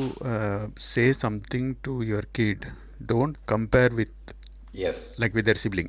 [0.81, 2.65] say something to your kid
[3.07, 4.15] don't compare with
[4.81, 4.97] Yes.
[5.21, 5.89] Like with their sibling.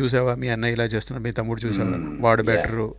[0.00, 2.42] చూసావా మీ అన్నయ్య ఇలా చేస్తున్నాడు మీ తమ్ముడు చూసావా Hmm, వాడు.
[2.42, 2.94] బెటరు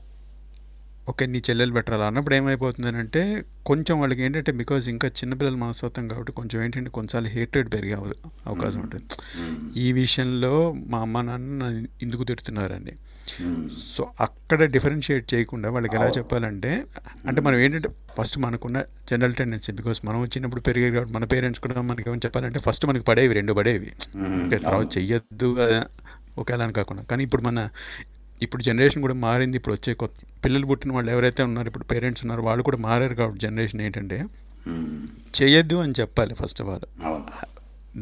[1.10, 6.32] ఓకే నీ చెల్లెలు బెటర్ అలా అన్నప్పుడు ఏమైపోతుందనంటే కొంచెం వాళ్ళకి ఏంటంటే బికాజ్ ఇంకా చిన్నపిల్లల మనస్తత్వం కాబట్టి
[6.32, 8.16] కొంచెం ఏంటంటే కొంచెం హేట్రెడ్ పెరిగే అవ-
[8.48, 9.04] అవకాశం ఉంటుంది.
[9.80, 10.54] ఈ విషయంలో
[10.88, 11.64] మా అమ్మ నాన్న
[12.02, 12.92] ఎందుకు తిడుతున్నారని
[13.96, 16.06] సో అక్కడ డిఫరెన్షియేట్ చేయకుండా వాళ్ళకి ఎలా.
[16.18, 16.84] చెప్పాలంటే
[17.28, 21.82] అంటే మనం ఏంటంటే ఫస్ట్ మనకున్న జనరల్ టెండెన్సీ బికాస్ మనం వచ్చినప్పుడు పెరిగేది కాబట్టి మన పేరెంట్స్ కూడా
[21.82, 23.92] మనకి ఏమని చెప్పాలంటే ఫస్ట్ మనకి పడేవి రెండు పడేవి.
[24.58, 25.58] తర్వాత చెయ్యొద్దు
[26.38, 27.04] ఒకేలా అని కాకుండా.
[27.04, 27.70] కానీ ఇప్పుడు మన
[28.46, 29.58] ఇప్పుడు జనరేషన్ కూడా మారింది.
[29.60, 33.42] ఇప్పుడు వచ్చే కొత్త పిల్లలు పుట్టిన వాళ్ళు ఎవరైతే ఉన్నారో ఇప్పుడు పేరెంట్స్ ఉన్నారో వాళ్ళు కూడా మారారు కాబట్టి
[33.48, 34.20] జనరేషన్ ఏంటంటే
[35.38, 36.86] చేయొద్దు అని చెప్పాలి ఫస్ట్ ఆఫ్ ఆల్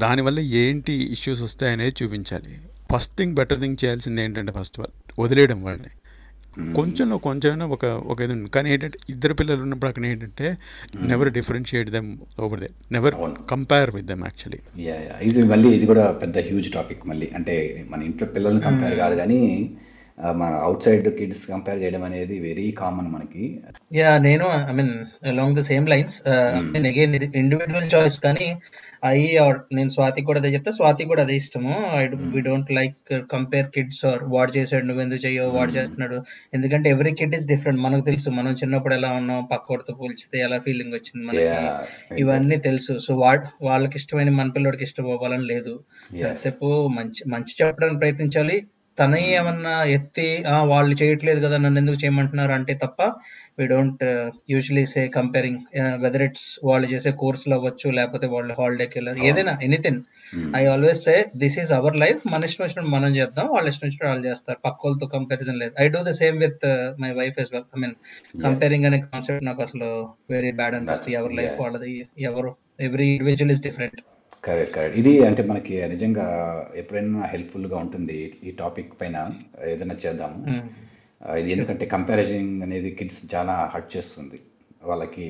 [0.04, 2.52] దానివల్ల ఏంటి ఇష్యూస్ వస్తాయనేది చూపించాలి.
[2.91, 5.91] ఫస్ట్ థింగ్ బెటర్ థింగ్ చేయాల్సింది ఏంటంటే ఫస్ట్ ఆఫ్ ఆల్ వదిలేయడం వాళ్ళని.
[6.78, 8.50] కొంచెంలో కొంచెమైనా ఒక ఒక ఇది ఉంది.
[8.56, 10.45] కానీ ఏంటంటే ఇద్దరు పిల్లలు ఉన్నప్పుడు అక్కడ ఏంటంటే
[11.12, 12.10] never differentiate them
[12.45, 13.15] over they never.
[13.52, 14.60] Compare with them actually
[15.30, 17.30] ఇది మళ్ళీ ఇది కూడా పెద్ద హ్యూజ్ టాపిక్ మళ్ళీ.
[17.39, 17.56] అంటే
[17.91, 19.39] మన ఇంట్లో పిల్లల్ని కంపేర్ కాదు కానీ
[20.17, 23.43] మన అవుట్ సైడ్ కిడ్స్ కంపేర్ చేయడం అనేది వెరీ కామన్ మనకి.
[23.97, 24.93] యా నేను I mean
[25.32, 26.15] along the same lines
[26.73, 28.47] నేను అగైన్ ఇది ఇండివిజువల్ చాయిస్ కానీ
[29.12, 31.73] ఐ ఆర్ నేను స్వాతి కూడా అదే చెప్తా స్వాతి కూడా అదే ఇష్టము.
[31.99, 32.01] I
[32.36, 32.97] we don't like
[33.34, 36.17] compare kids or వాడు చేసాడు నువ్వు ఎందుకు చెయ్యో వాడు చేస్తున్నాడు.
[36.58, 40.95] ఎందుకంటే ఎవ్రీ కిడ్ ఇస్ డిఫరెంట్ మనకు తెలుసు మనం చిన్నప్పుడు ఎలా ఉన్నాం పక్కోడితో పోల్చితే ఎలా ఫీలింగ్
[40.99, 41.62] వచ్చింది మనకి.
[42.23, 42.95] ఇవన్నీ తెలుసు.
[43.06, 45.75] సో వాడ్ వాళ్ళకి ఇష్టమైన మన పిల్లోడికి ఇష్టం అవ్వాలని లేదు.
[46.23, 46.65] ఎంతసేపు
[46.97, 48.58] మంచి మంచి చెప్పడానికి ప్రయత్నించాలి.
[48.97, 52.53] తనే ఏమన్నా ఎత్తి "ఆ, వాళ్ళు చేయట్లేదు కదా నన్ను ఎందుకు చేయమంటున్నారు?
[52.53, 52.99] అంటే తప్ప
[53.60, 54.01] we don't
[54.49, 55.60] usually say comparing
[55.97, 60.01] whether it's వాళ్ళు చేసే కోర్సులు అవ్వచ్చు లేకపోతే వాళ్ళు హాలిడేకి వెళ్ళారు ఏదైనా anything.
[60.55, 64.10] I always say this is our life మన ఇష్టం వచ్చినట్టు మనం చేద్దాం వాళ్ళ ఇష్టం వచ్చినట్టు
[64.10, 64.60] వాళ్ళు చేస్తారు.
[64.65, 65.73] పక్క వాళ్ళతో కంపారిజన్ లేదు.
[65.79, 66.65] I do the same with
[66.99, 67.95] my wife yes well I mean
[68.43, 69.89] comparing అనే కాన్సెప్ట్ నాకు అసలు
[70.29, 71.17] వెరీ బ్యాడ్ అనిపిస్తుంది.
[71.19, 71.57] ఎవరి లైఫ్.
[71.60, 71.93] వాళ్ళది
[72.29, 73.99] ఎవరు every individual is different
[74.47, 76.25] correct correct ఇది అంటే మనకి నిజంగా
[76.75, 79.17] ఎప్పుడైనా హెల్ప్ఫుల్గా ఉంటుంది ఈ టాపిక్ పైన.
[79.65, 80.38] ఏదైనా చేద్దాము.
[81.21, 84.38] ఆ, ఇది ఎందుకంటే కంపారిజన్ అనేది కిడ్స్ చాలా హర్ట్ చేస్తుంది.
[84.81, 85.25] వాళ్ళకి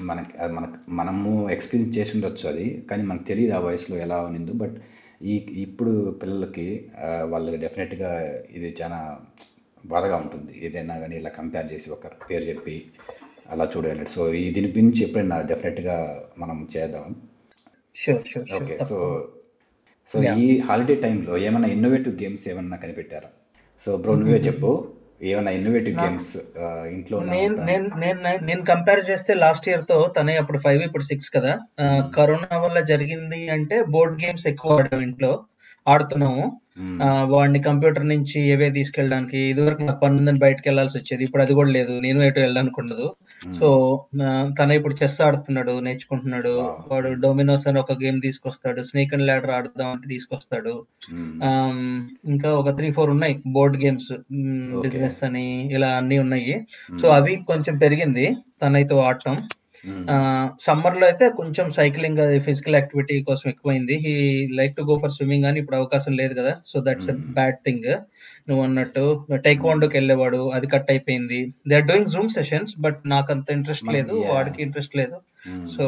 [0.00, 4.52] మనకి అది మనకు మనము ఎక్స్పీరియన్స్ చేసి ఉండొచ్చు అది కానీ మనకు తెలియదు ఆ వయసులో ఎలా ఉన్నిందో
[4.54, 4.76] బట్
[5.22, 6.66] ఈ ఇప్పుడు పిల్లలకి
[7.04, 8.10] ఆ, వాళ్ళకి డెఫినెట్గా
[8.50, 8.98] ఇది చాలా
[9.84, 10.60] బాధగా ఉంటుంది.
[10.64, 12.76] ఏదైనా కానీ ఇలా కంపేర్ చేసి ఒక పేరు చెప్పి
[13.50, 14.08] అలా చూడాలి.
[14.08, 15.96] సో ఈ దీని గురించి ఎప్పుడైనా డెఫినెట్గా
[16.38, 17.06] మనం చేద్దాం.
[17.96, 18.96] Sure sure okay so
[20.10, 23.28] so ఈ హాలిడే టైంలో ఏమైనా ఇన్నోవేటివ్ గేమ్స్ ఏమన్నా కనిపెట్టారా?
[23.82, 24.70] సో బ్రో నువ్వే చెప్పు.
[25.22, 26.30] ఏమైనా ఇన్నోవేటివ్ గేమ్స్
[26.90, 27.56] ఇంట్లో నేను
[27.96, 31.52] నేను నేను కంపేర్ చేస్తే లాస్ట్ ఇయర్తో తనే అప్పుడు ఫైవ్ ఇప్పుడు సిక్స్ కదా.
[31.80, 31.84] ఆ,
[32.16, 35.32] కరోనా వల్ల జరిగింది అంటే బోర్డ్ గేమ్స్ ఎక్కువ ఆడాం ఇంట్లో.
[35.88, 36.58] ఆడుతున్నాము.
[37.22, 41.24] వాడిని కంప్యూటర్ నుంచి ఏవే తీసుకెళ్ళడానికి ఇదివరకు నాకు పని ఉందని బయటకు వెళ్ళాల్సి వచ్చేది.
[41.24, 42.00] ఇప్పుడు అది కూడా లేదు.
[42.00, 43.14] నేను ఎటు వెళ్ళడానికి ఉండదు.
[43.60, 44.04] సో
[44.58, 46.48] తన ఇప్పుడు చెస్ ఆడుతున్నాడు నేర్చుకుంటున్నాడు.
[46.88, 48.82] వాడు డొమినోస్ అని ఒక గేమ్ తీసుకొస్తాడు.
[48.82, 50.86] స్నేక్ అండ్ ల్యాడర్ ఆడుదాం అంటే తీసుకొస్తాడు.
[52.28, 53.40] ఇంకా ఒక త్రీ ఫోర్ ఉన్నాయి.
[53.46, 54.12] Board games.
[54.80, 56.66] బిజినెస్ అని ఇలా అన్ని ఉన్నాయి.
[57.00, 57.08] సో.
[57.08, 58.36] అవి కొంచెం పెరిగింది.
[58.62, 59.36] తనైతే ఆడటం.
[60.60, 63.94] సమ్మర్లో అయితే కొంచెం సైక్లింగ్ అది ఫిజికల్ యాక్టివిటీ కోసం ఎక్కువైంది.
[63.94, 66.56] He like to go for swimming అని ఇప్పుడు అవకాశం లేదు కదా.
[66.64, 67.10] So that's.
[67.10, 67.90] బ్యాడ్ థింగ్
[68.48, 71.54] నువ్వు అన్నట్టు టైక్వాండోకి వెళ్ళేవాడు అది కట్ అయిపోయింది.
[71.68, 74.14] They are doing Zoom sessions but నాకు అంత ఇంట్రెస్ట్ మనకి, లేదు.
[74.14, 75.18] వాడికి ఇంట్రెస్ట్ లేదు.
[75.76, 75.84] సో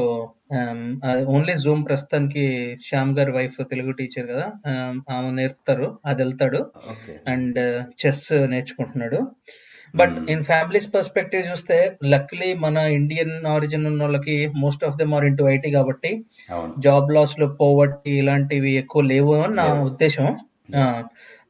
[1.27, 4.47] ఓన్లీ జూమ్ ప్రస్తుతానికి శ్యామ్ గారి వైఫ్ తెలుగు టీచర్ కదా.
[4.73, 6.67] Um, ఆమె నేర్పుతారు అది వెళ్తాడు.
[7.29, 9.21] అండ్ చెస్ నేర్చుకుంటున్నాడు.
[9.95, 10.31] But Hmm.
[10.31, 15.49] In families perspective చూస్తే లక్లీ మన ఇండియన్ ఆరిజిన్ ఉన్న వాళ్ళకి most of them are into
[15.49, 16.11] IT కాబట్టి
[16.79, 19.67] జాబ్ లాస్లో పోవర్టీ ఇలాంటివి ఎక్కువ లేవు అని నా.
[19.83, 20.27] ఉద్దేశం.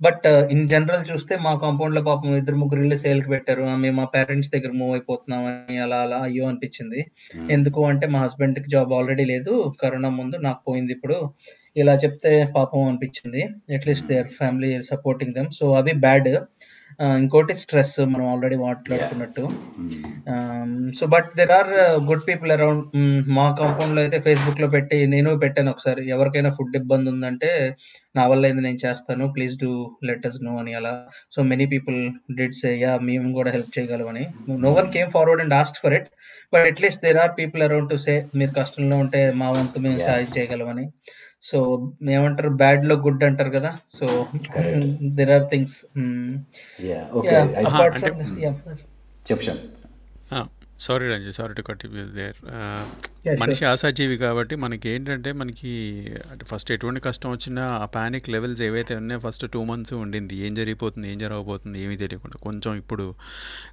[0.03, 3.63] బట్ ఇన్ జనరల్ చూస్తే మా కాంపౌండ్లో పాపం ఇద్దరు ముగ్గురు ఇల్లు సేల్కి పెట్టారు.
[3.77, 7.07] మేము మా పేరెంట్స్ దగ్గర మూవ్ అయిపోతున్నాం అని అలా అలా అయ్యో అనిపించింది.
[7.37, 7.51] మ్మ్.
[7.53, 9.75] ఎందుకు అంటే మా హస్బెండ్కి జాబ్ ఆల్రెడీ లేదు.
[9.83, 11.31] కరోనా ముందు నాకు పోయింది ఇప్పుడు.
[11.77, 13.43] ఇలా చెప్తే పాపం అనిపించింది.
[13.75, 16.29] At least there family supporting them so అవి బ్యాడ్
[17.23, 19.45] ఇంకోటి స్ట్రెస్ మనం already మాట్లాడుకున్నట్టు.
[20.99, 21.71] So but there are
[22.09, 22.85] good people around
[23.39, 26.05] మా కాంపౌండ్లో అయితే ఫేస్బుక్లో పెట్టి నేను పెట్టాను ఒకసారి.
[26.17, 27.51] ఎవరికైనా ఫుడ్ ఇబ్బంది ఉందంటే
[28.19, 29.25] నా వల్ల ఏంది నేను చేస్తాను.
[29.37, 29.73] Please do
[30.09, 30.95] let us know అని అలా.
[31.35, 31.99] So many people
[32.39, 34.25] did say yeah మేము కూడా హెల్ప్ చేయగలమని.
[34.65, 36.09] No one came forward and asked for it
[36.55, 40.01] but at least there are people around to say మీరు కష్టంలో ఉంటే మా వంతు మేము.
[40.07, 40.87] సాయం చేయగలమని.
[41.45, 41.59] సో
[42.11, 44.07] ఏమంటారు బ్యాడ్లో గుడ్ అంటారు కదా so.
[45.15, 45.77] There are things
[46.85, 48.53] yeah okay I- apart అంటే- ఫ్రమ్ యా
[49.27, 49.63] చెప్పు Shyam.
[50.81, 52.47] Sorry Ranji sorry to cut there.
[53.41, 58.95] మనిషి ఆశాజీవి కాబట్టి మనకి ఏంటంటే మనకి అంటే ఫస్ట్ ఎటువంటి కష్టం వచ్చినా ఆ ప్యానిక్ లెవెల్స్ ఏవైతే
[58.95, 60.37] ఉన్నాయో ఫస్ట్ టూ మంత్స్ ఉండింది.
[60.37, 62.39] ఏం జరిగిపోతుంది ఏం జరగబోతుంది ఏమీ తెలియకుండా.
[62.43, 63.15] కొంచెం ఇప్పుడు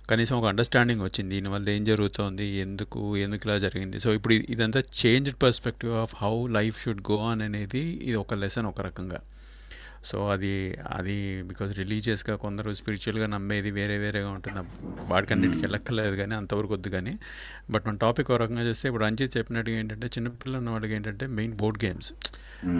[0.09, 1.35] కనీసం ఒక అండర్స్టాండింగ్ వచ్చింది.
[1.35, 3.99] దీనివల్ల ఏం జరుగుతోంది ఎందుకు ఎందుకు ఇలా జరిగింది?
[3.99, 8.33] సో ఇప్పుడు ఇది- ఇదంతా change perspective of how life should go on అనేది ఇది ఒక
[8.33, 9.19] లెసన్ ఒక రకంగా.
[10.03, 14.61] సో అది అది బికాజ్ రిలీజియస్గా కొందరు స్పిరిచువల్గా నమ్మేది వేరే వేరేగా ఉంటుంది.
[15.07, 17.13] వాడికన్నిటికి వెళ్ళక్కర్లేదు కానీ అంతవరకు వద్దు కానీ.
[17.71, 21.53] బట్ మన టాపిక్ ఒక రకంగా చూస్తే ఇప్పుడు రంజిత్ చెప్పినట్టుగా ఏంటంటే చిన్నపిల్లలు ఉన్న వాళ్ళకి ఏంటంటే మెయిన్
[21.53, 22.11] బోర్డ్ గేమ్స్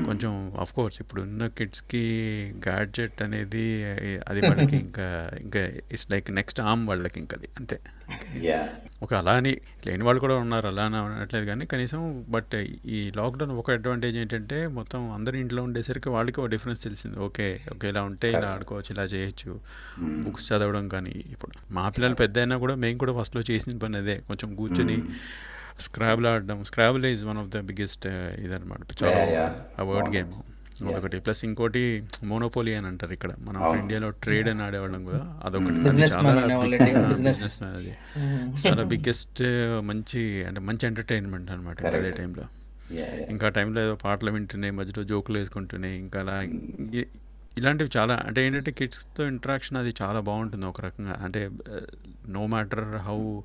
[0.08, 2.02] కొంచెం ఆఫ్ కోర్స్ ఇప్పుడు ఉన్న కిడ్స్కి
[2.66, 3.64] గ్యాడ్జెట్ అనేది
[4.28, 5.06] అది వాళ్ళకి ఇంకా
[5.42, 5.62] ఇంకా
[5.94, 7.78] ఇట్స్ లైక్ నెక్స్ట్ ఆర్మ్ వాళ్ళకి ఇంకా అది అంతే.
[9.02, 9.54] ఒక అలా అని
[9.86, 12.56] లేని వాళ్ళు కూడా ఉన్నారు అలా అని అనట్లేదు కానీ కనీసం బట్
[12.96, 17.18] ఈ లాక్డౌన్ ఒక అడ్వాంటేజ్ ఏంటంటే మొత్తం అందరి ఇంట్లో ఉండేసరికి వాళ్ళకి ఒక డిఫరెన్స్ తెలిసింది.
[17.20, 19.54] ఓకే ఓకే ఇలా ఉంటే ఇలా ఆడుకోవచ్చు ఇలా చేయొచ్చు.
[20.26, 24.18] బుక్స్ చదవడం కానీ ఇప్పుడు మా పిల్లలు పెద్ద అయినా కూడా మేము కూడా ఫస్ట్లో చేసిన పని అదే.
[24.30, 24.98] కొంచెం కూర్చొని
[25.82, 26.64] స్క్రాబుల్ ఆడడం.
[26.64, 29.66] Scrabble is one of the biggest ఇదనమాట చాలా.
[29.80, 30.34] ఆ వర్డ్ గేమ్
[30.88, 33.32] అదొకటి ప్లస్ ఇంకోటి మోనోపోలీ అని అంటారు ఇక్కడ.
[33.40, 33.82] మనం అవును.
[33.82, 35.70] ఇండియాలో ట్రేడ్ అని ఆడేవాళ్ళం కూడా అదొకటి.
[35.70, 37.32] అది Business చాలా man అనేవాళ్ళండి, big- ఆ, business.
[37.32, 37.98] business man అది.
[38.68, 39.44] చాలా బిగ్గెస్ట్
[39.82, 42.12] మంచి అంటే మంచి ఎంటర్టైన్మెంట్ అనమాట అదే.
[42.12, 42.44] టైంలో
[43.00, 46.42] యా ఇంకా ఆ టైంలో ఏదో పాటలు వింటున్నాయి మధ్యలో జోకులు వేసుకుంటున్నాయి ఇంకా అలా
[47.00, 47.06] ఇ-
[47.58, 51.20] ఇలాంటివి చాలా అంటే ఏంటంటే కిడ్స్తో ఇంటరాక్షన్ అది చాలా బాగుంటుంది ఒక రకంగా.
[51.24, 51.50] అంటే
[52.30, 53.40] no matter how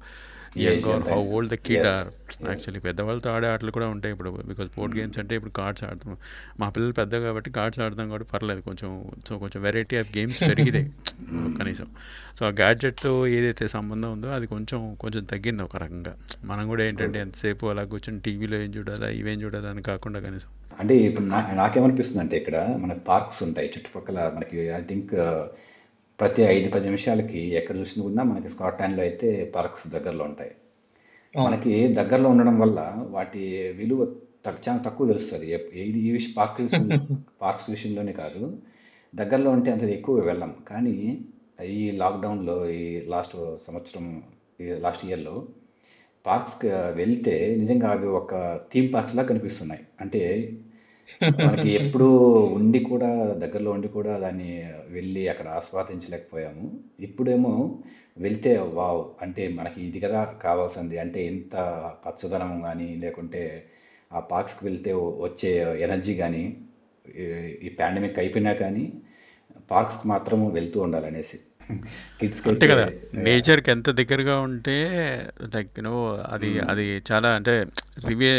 [0.64, 1.18] young are how.
[1.36, 1.86] Old the kid.
[1.92, 2.08] Or?
[2.48, 6.16] Actually పెద్దవాళ్ళతో ఆడే ఆటలు కూడా ఉంటాయి ఇప్పుడు బికాజ్ బోర్డ్ గేమ్స్ అంటే ఇప్పుడు కార్డ్స్ ఆడతాం.
[6.60, 8.90] మా పిల్లలు పెద్ద కాబట్టి కార్డ్స్ ఆడతాం కాబట్టి పర్లేదు కొంచెం
[9.28, 10.86] సో కొంచెం వెరైటీ ఆఫ్ గేమ్స్ పెరిగినాయి
[11.60, 11.88] కనీసం.
[12.38, 16.14] సో ఆ గ్యాడ్జెట్తో ఏదైతే సంబంధం ఉందో అది కొంచెం కొంచెం తగ్గింది ఒక రకంగా.
[16.50, 20.50] మనం కూడా ఏంటంటే ఎంతసేపు అలా కూర్చొని టీవీలో ఏం చూడాలా ఇవేం చూడాలా అని కాకుండా కనీసం.
[20.80, 25.14] అంటే ఇప్పుడు నా నాకేమనిపిస్తుంది అంటే ఇక్కడ మనకి పార్క్స్ ఉంటాయి చుట్టుపక్కల మనకి ఐ థింక్
[26.20, 30.52] ప్రతి ఐదు పది నిమిషాలకి ఎక్కడ చూసినా కూడా మనకి స్కాట్లాండ్లో అయితే పార్క్స్ దగ్గరలో ఉంటాయి.
[31.34, 34.02] మనకి దగ్గరలో ఉండడం వల్ల వాటి విలువ
[34.68, 35.46] చాలా తక్కువ తెలుస్తుంది.
[35.74, 36.58] ఇది ఈ విషయం పార్క్
[37.42, 38.42] పార్క్స్ విషయంలోనే కాదు.
[39.14, 40.54] దగ్గరలో ఉంటే అంత ఎక్కువ వెళ్ళం.
[40.68, 40.96] కానీ
[41.64, 44.06] ఈ లాక్డౌన్లో ఈ లాస్ట్ సంవత్సరం
[44.60, 45.34] ఈ లాస్ట్ ఇయర్లో
[46.26, 46.68] పార్క్స్కి
[47.00, 48.32] వెళ్తే నిజంగా అవి ఒక
[48.72, 49.84] థీమ్ పార్క్స్ లాగా కనిపిస్తున్నాయి.
[50.00, 50.22] అంటే
[51.40, 52.08] మనకి ఎప్పుడు
[52.58, 53.10] ఉండి కూడా
[53.42, 54.50] దగ్గరలో ఉండి కూడా దాన్ని
[54.88, 56.66] వెళ్ళి అక్కడ ఆస్వాదించలేకపోయాము.
[57.00, 57.52] ఇప్పుడేమో
[58.16, 59.02] వెళ్తే వావ్!
[59.22, 60.96] అంటే మనకి ఇది కదా కావాల్సింది.
[60.98, 61.54] అంటే ఎంత
[62.04, 63.42] పచ్చదనం కానీ లేకుంటే
[64.10, 64.90] ఆ పార్క్స్కి వెళ్తే
[65.26, 65.50] వచ్చే
[65.86, 66.44] ఎనర్జీ కానీ
[67.64, 68.84] ఈ పాండమిక్ అయిపోయినా కానీ
[69.70, 71.38] పార్క్స్కి మాత్రం వెళ్తూ ఉండాలనేసి.
[72.50, 72.84] అంతే కదా.
[73.24, 74.76] నేచర్కి ఎంత దగ్గరగా ఉంటే
[75.54, 75.94] లైక్ యూనో
[76.34, 77.54] అది అది చాలా అంటే
[78.06, 78.32] రివే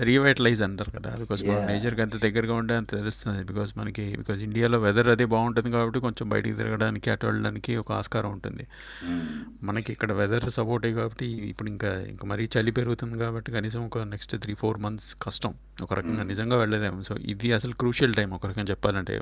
[0.00, 1.62] రీవైటలైజ్ అంటారు కదా బికాస్ మనం.
[1.68, 6.26] నేచర్కి ఎంత దగ్గరగా ఉంటే అంత తెలుస్తుంది బికాస్ మనకి బికాస్ ఇండియాలో వెదర్ అది బాగుంటుంది కాబట్టి కొంచెం
[6.32, 8.64] బయటికి తిరగడానికి అటు వెళ్ళడానికి ఒక ఆస్కారం ఉంటుంది
[9.06, 9.24] మ్మ్.
[9.64, 14.34] మనకి ఇక్కడ వెదర్ సపోర్టే కాబట్టి ఇప్పుడు ఇంకా ఇంకా మరీ చలి పెరుగుతుంది కాబట్టి కనీసం ఒక నెక్స్ట్
[14.40, 18.68] త్రీ ఫోర్ మంత్స్ కష్టం ఒక రకంగా నిజంగా వెళ్ళలేము సో ఇది అసలు క్రూషియల్ టైం ఒక రకంగా
[18.70, 19.16] చెప్పాలంటే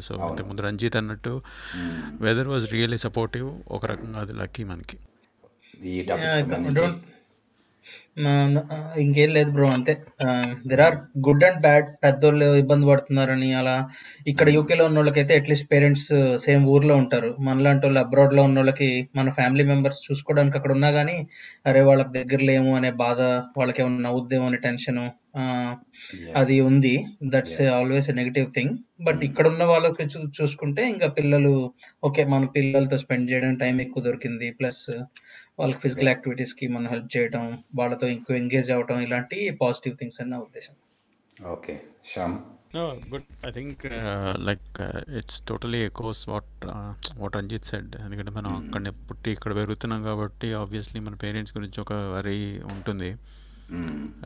[0.00, 0.30] సో అవును.
[0.30, 1.34] ఇంతకుముందు రంజిత్ అన్నట్టు.
[2.22, 4.98] వెదర్ వాజ్ రియల్లీ సపోర్టివ్ ఒక రకంగా అది లక్కీ మనకి
[5.90, 7.06] ఈ టాపిక్ సంబంధించి డోంట్
[9.02, 9.92] ఇంకేం లేదు బ్రో అంతే.
[10.70, 10.96] There are
[11.26, 13.74] good and bad పెద్దోళ్ళు ఇబ్బంది పడుతున్నారని అలా
[14.32, 16.08] ఇక్కడ యూకేలో ఉన్న వాళ్ళకైతే అట్లీస్ట్ పేరెంట్స్
[16.46, 17.30] సేమ్ ఊర్లో ఉంటారు.
[17.48, 21.16] మనలాంటి వాళ్ళు అబ్రాడ్లో ఉన్న వాళ్ళకి మన ఫ్యామిలీ మెంబర్స్ చూసుకోవడానికి అక్కడ ఉన్నా కానీ
[21.70, 23.20] అరే వాళ్ళకి దగ్గర లేము అనే బాధ
[23.60, 25.02] వాళ్ళకి ఏమన్నా నవ్వుద్దేమో అనే టెన్షన్.
[26.40, 26.94] అది ఉంది.
[27.32, 28.72] That's always a negative thing
[29.06, 30.04] but ఇక్కడ ఉన్న వాళ్ళకి
[30.38, 31.52] చూసుకుంటే ఇంకా పిల్లలు
[32.08, 34.48] ఓకే మన పిల్లలతో స్పెండ్ చేయడం టైం ఎక్కువ దొరికింది.
[34.58, 34.82] ప్లస్
[35.60, 37.44] వాళ్ళకి ఫిజికల్ యాక్టివిటీస్కి మనం హెల్ప్ చేయడం
[37.74, 40.76] వాళ్ళతో ఇంకో ఎంగేజ్ అవ్వడం ఇలాంటి పాజిటివ్ థింగ్స్ అని నా ఉద్దేశం
[41.36, 41.76] okay
[42.12, 42.38] Shyam
[42.72, 43.24] No, good.
[43.44, 47.86] I think uh, like uh, it's totally echoes what uh, what Ranjit said.
[48.04, 52.36] ఎందుకంటే మనం అక్కడనే పుట్టి ఇక్కడ పెరుగుతున్నాం కాబట్టి ఆబ్వియస్లీ మన పేరెంట్స్ గురించి ఒక వరి
[52.74, 53.10] ఉంటుంది.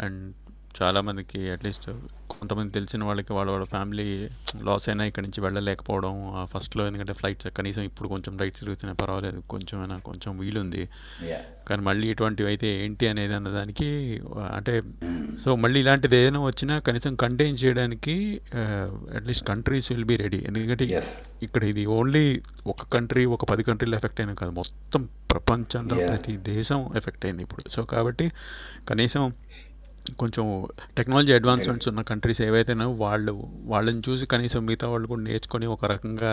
[0.04, 0.20] అండ్
[0.74, 1.84] చాలా మందికి అట్లీస్ట్
[2.32, 4.06] కొంతమంది తెలిసిన వాళ్ళకి వాళ్ళ వాళ్ళ ఫ్యామిలీ
[4.64, 6.14] లాస్ అయినా ఇక్కడ నుంచి వెళ్ళలేకపోవడం
[6.52, 10.82] ఫస్ట్లో ఎందుకంటే ఫ్లైట్స్ కనీసం ఇప్పుడు కొంచెం ఫ్లైట్స్ తిరుగుతున్నాయి పర్వాలేదు కొంచెమైనా కొంచెం వీలుంది
[11.68, 13.88] కానీ మళ్ళీ ఇటువంటివి అయితే ఏంటి అనేది అన్నదానికి
[14.50, 14.72] అంటే
[15.04, 15.22] మ్మ్.
[15.42, 18.16] సో మళ్ళీ ఇలాంటిది ఏదైనా వచ్చినా కనీసం కంటైన్ చేయడానికి
[19.16, 20.86] at least countries will be ready ఎందుకంటే.
[21.42, 22.24] ఇక్కడ ఇది ఓన్లీ
[22.66, 25.96] ఒక కంట్రీ ఒక పది కంట్రీలు ఎఫెక్ట్ అయినా కాదు మొత్తం ప్రపంచంలో.
[26.10, 28.26] ప్రతి దేశం ఎఫెక్ట్ అయింది ఇప్పుడు సో కాబట్టి
[28.88, 29.24] కనీసం
[30.20, 30.44] కొంచెం
[30.98, 33.34] టెక్నాలజీ అడ్వాన్స్మెంట్స్ ఉన్న కంట్రీస్ ఏవైతేనో వాళ్ళు
[33.72, 36.32] వాళ్ళని చూసి కనీసం మిగతా వాళ్ళు కూడా నేర్చుకొని ఒక రకంగా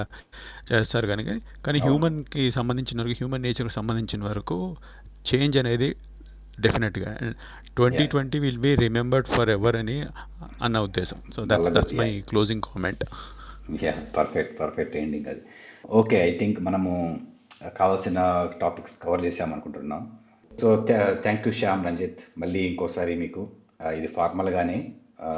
[0.70, 1.24] చేస్తారు కానీ
[1.66, 1.80] కానీ.
[1.88, 4.58] హ్యూమన్కి సంబంధించిన వరకు హ్యూమన్ నేచర్కి సంబంధించిన వరకు
[5.32, 5.90] చేంజ్ అనేది
[6.66, 7.12] డెఫినెట్గా
[7.78, 9.98] twenty twenty will be remembered for ever అని
[10.66, 11.20] అన్న ఉద్దేశం.
[11.36, 12.10] So that's that's my.
[12.32, 13.04] Closing comment
[13.86, 15.44] yeah perfect perfect ending అది.
[16.00, 16.92] ఓకే ఐ థింక్ మనము
[17.80, 18.20] కావాల్సిన
[18.62, 20.04] topics cover చేసామనుకుంటున్నాం
[20.52, 20.68] so
[21.24, 23.42] thank you Shyam Ranjith మళ్ళీ ఇంకోసారి మీకు
[23.98, 24.94] ఇది ఫార్మల్గానే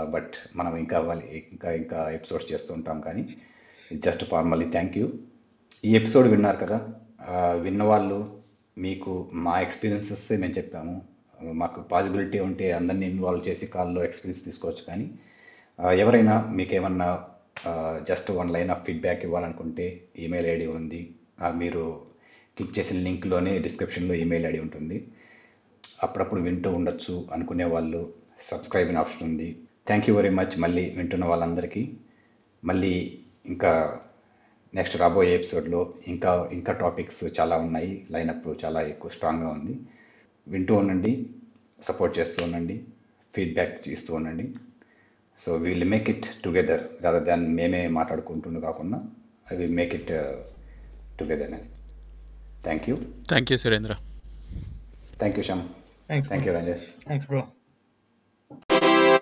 [0.10, 0.98] బట్ మనం ఇంకా
[1.52, 3.24] ఇంకా ఇంకా ఎపిసోడ్స్ చేస్తూ ఉంటాం కానీ
[3.94, 5.08] జస్ట్ ఫార్మల్లీ థ్యాంక్ యూ
[5.86, 6.78] ఈ ఎపిసోడ్ విన్నారు కదా
[7.62, 8.20] విన్నవాళ్ళు
[8.78, 10.96] మీకు మా ఎక్స్పీరియన్సెస్ మేము చెప్పాము.
[11.54, 15.08] మాకు పాసిబిలిటీ ఉంటే అందరినీ ఇన్వాల్వ్ చేసి కాల్లో ఎక్స్పీరియన్స్ తీసుకోవచ్చు కానీ
[16.00, 17.26] ఎవరైనా మీకు ఏమన్నా
[18.10, 19.86] just one line of feedback ఇవ్వాలనుకుంటే
[20.20, 21.02] ఈమెయిల్ ఐడి ఉంది.
[21.56, 22.02] మీరు
[22.58, 25.08] క్లిక్ చేసిన లింక్లోనే డిస్క్రిప్షన్లో ఈమెయిల్ ఐడి ఉంటుంది.
[26.04, 28.02] అప్పుడప్పుడు వింటూ ఉండొచ్చు అనుకునే వాళ్ళు
[28.52, 29.60] సబ్స్క్రైబ్ అనే ఆప్షన్ ఉంది.
[29.88, 31.94] థ్యాంక్ యూ వెరీ మచ్ మళ్ళీ వింటున్న వాళ్ళందరికీ.
[32.64, 34.00] మళ్ళీ ఇంకా
[34.74, 38.08] నెక్స్ట్ రాబోయే ఎపిసోడ్లో ఇంకా ఇంకా టాపిక్స్ చాలా ఉన్నాయి.
[38.12, 39.80] లైనప్ చాలా ఎక్కువ స్ట్రాంగ్గా ఉంది.
[40.48, 41.30] వింటూ ఉండండి.
[41.84, 42.84] సపోర్ట్ చేస్తూ ఉండండి.
[43.36, 44.54] ఫీడ్బ్యాక్ ఇస్తూ ఉండండి.
[45.46, 49.04] So we'll make it together rather than మేమే మాట్లాడుకుంటుండే కాకుండా
[49.54, 50.12] I will make it
[51.20, 51.70] togetherness
[52.64, 52.96] thank you
[53.30, 53.96] thank you Surendra
[55.20, 55.64] thank you Shyam
[56.08, 57.44] thank you Ranjesh thanks bro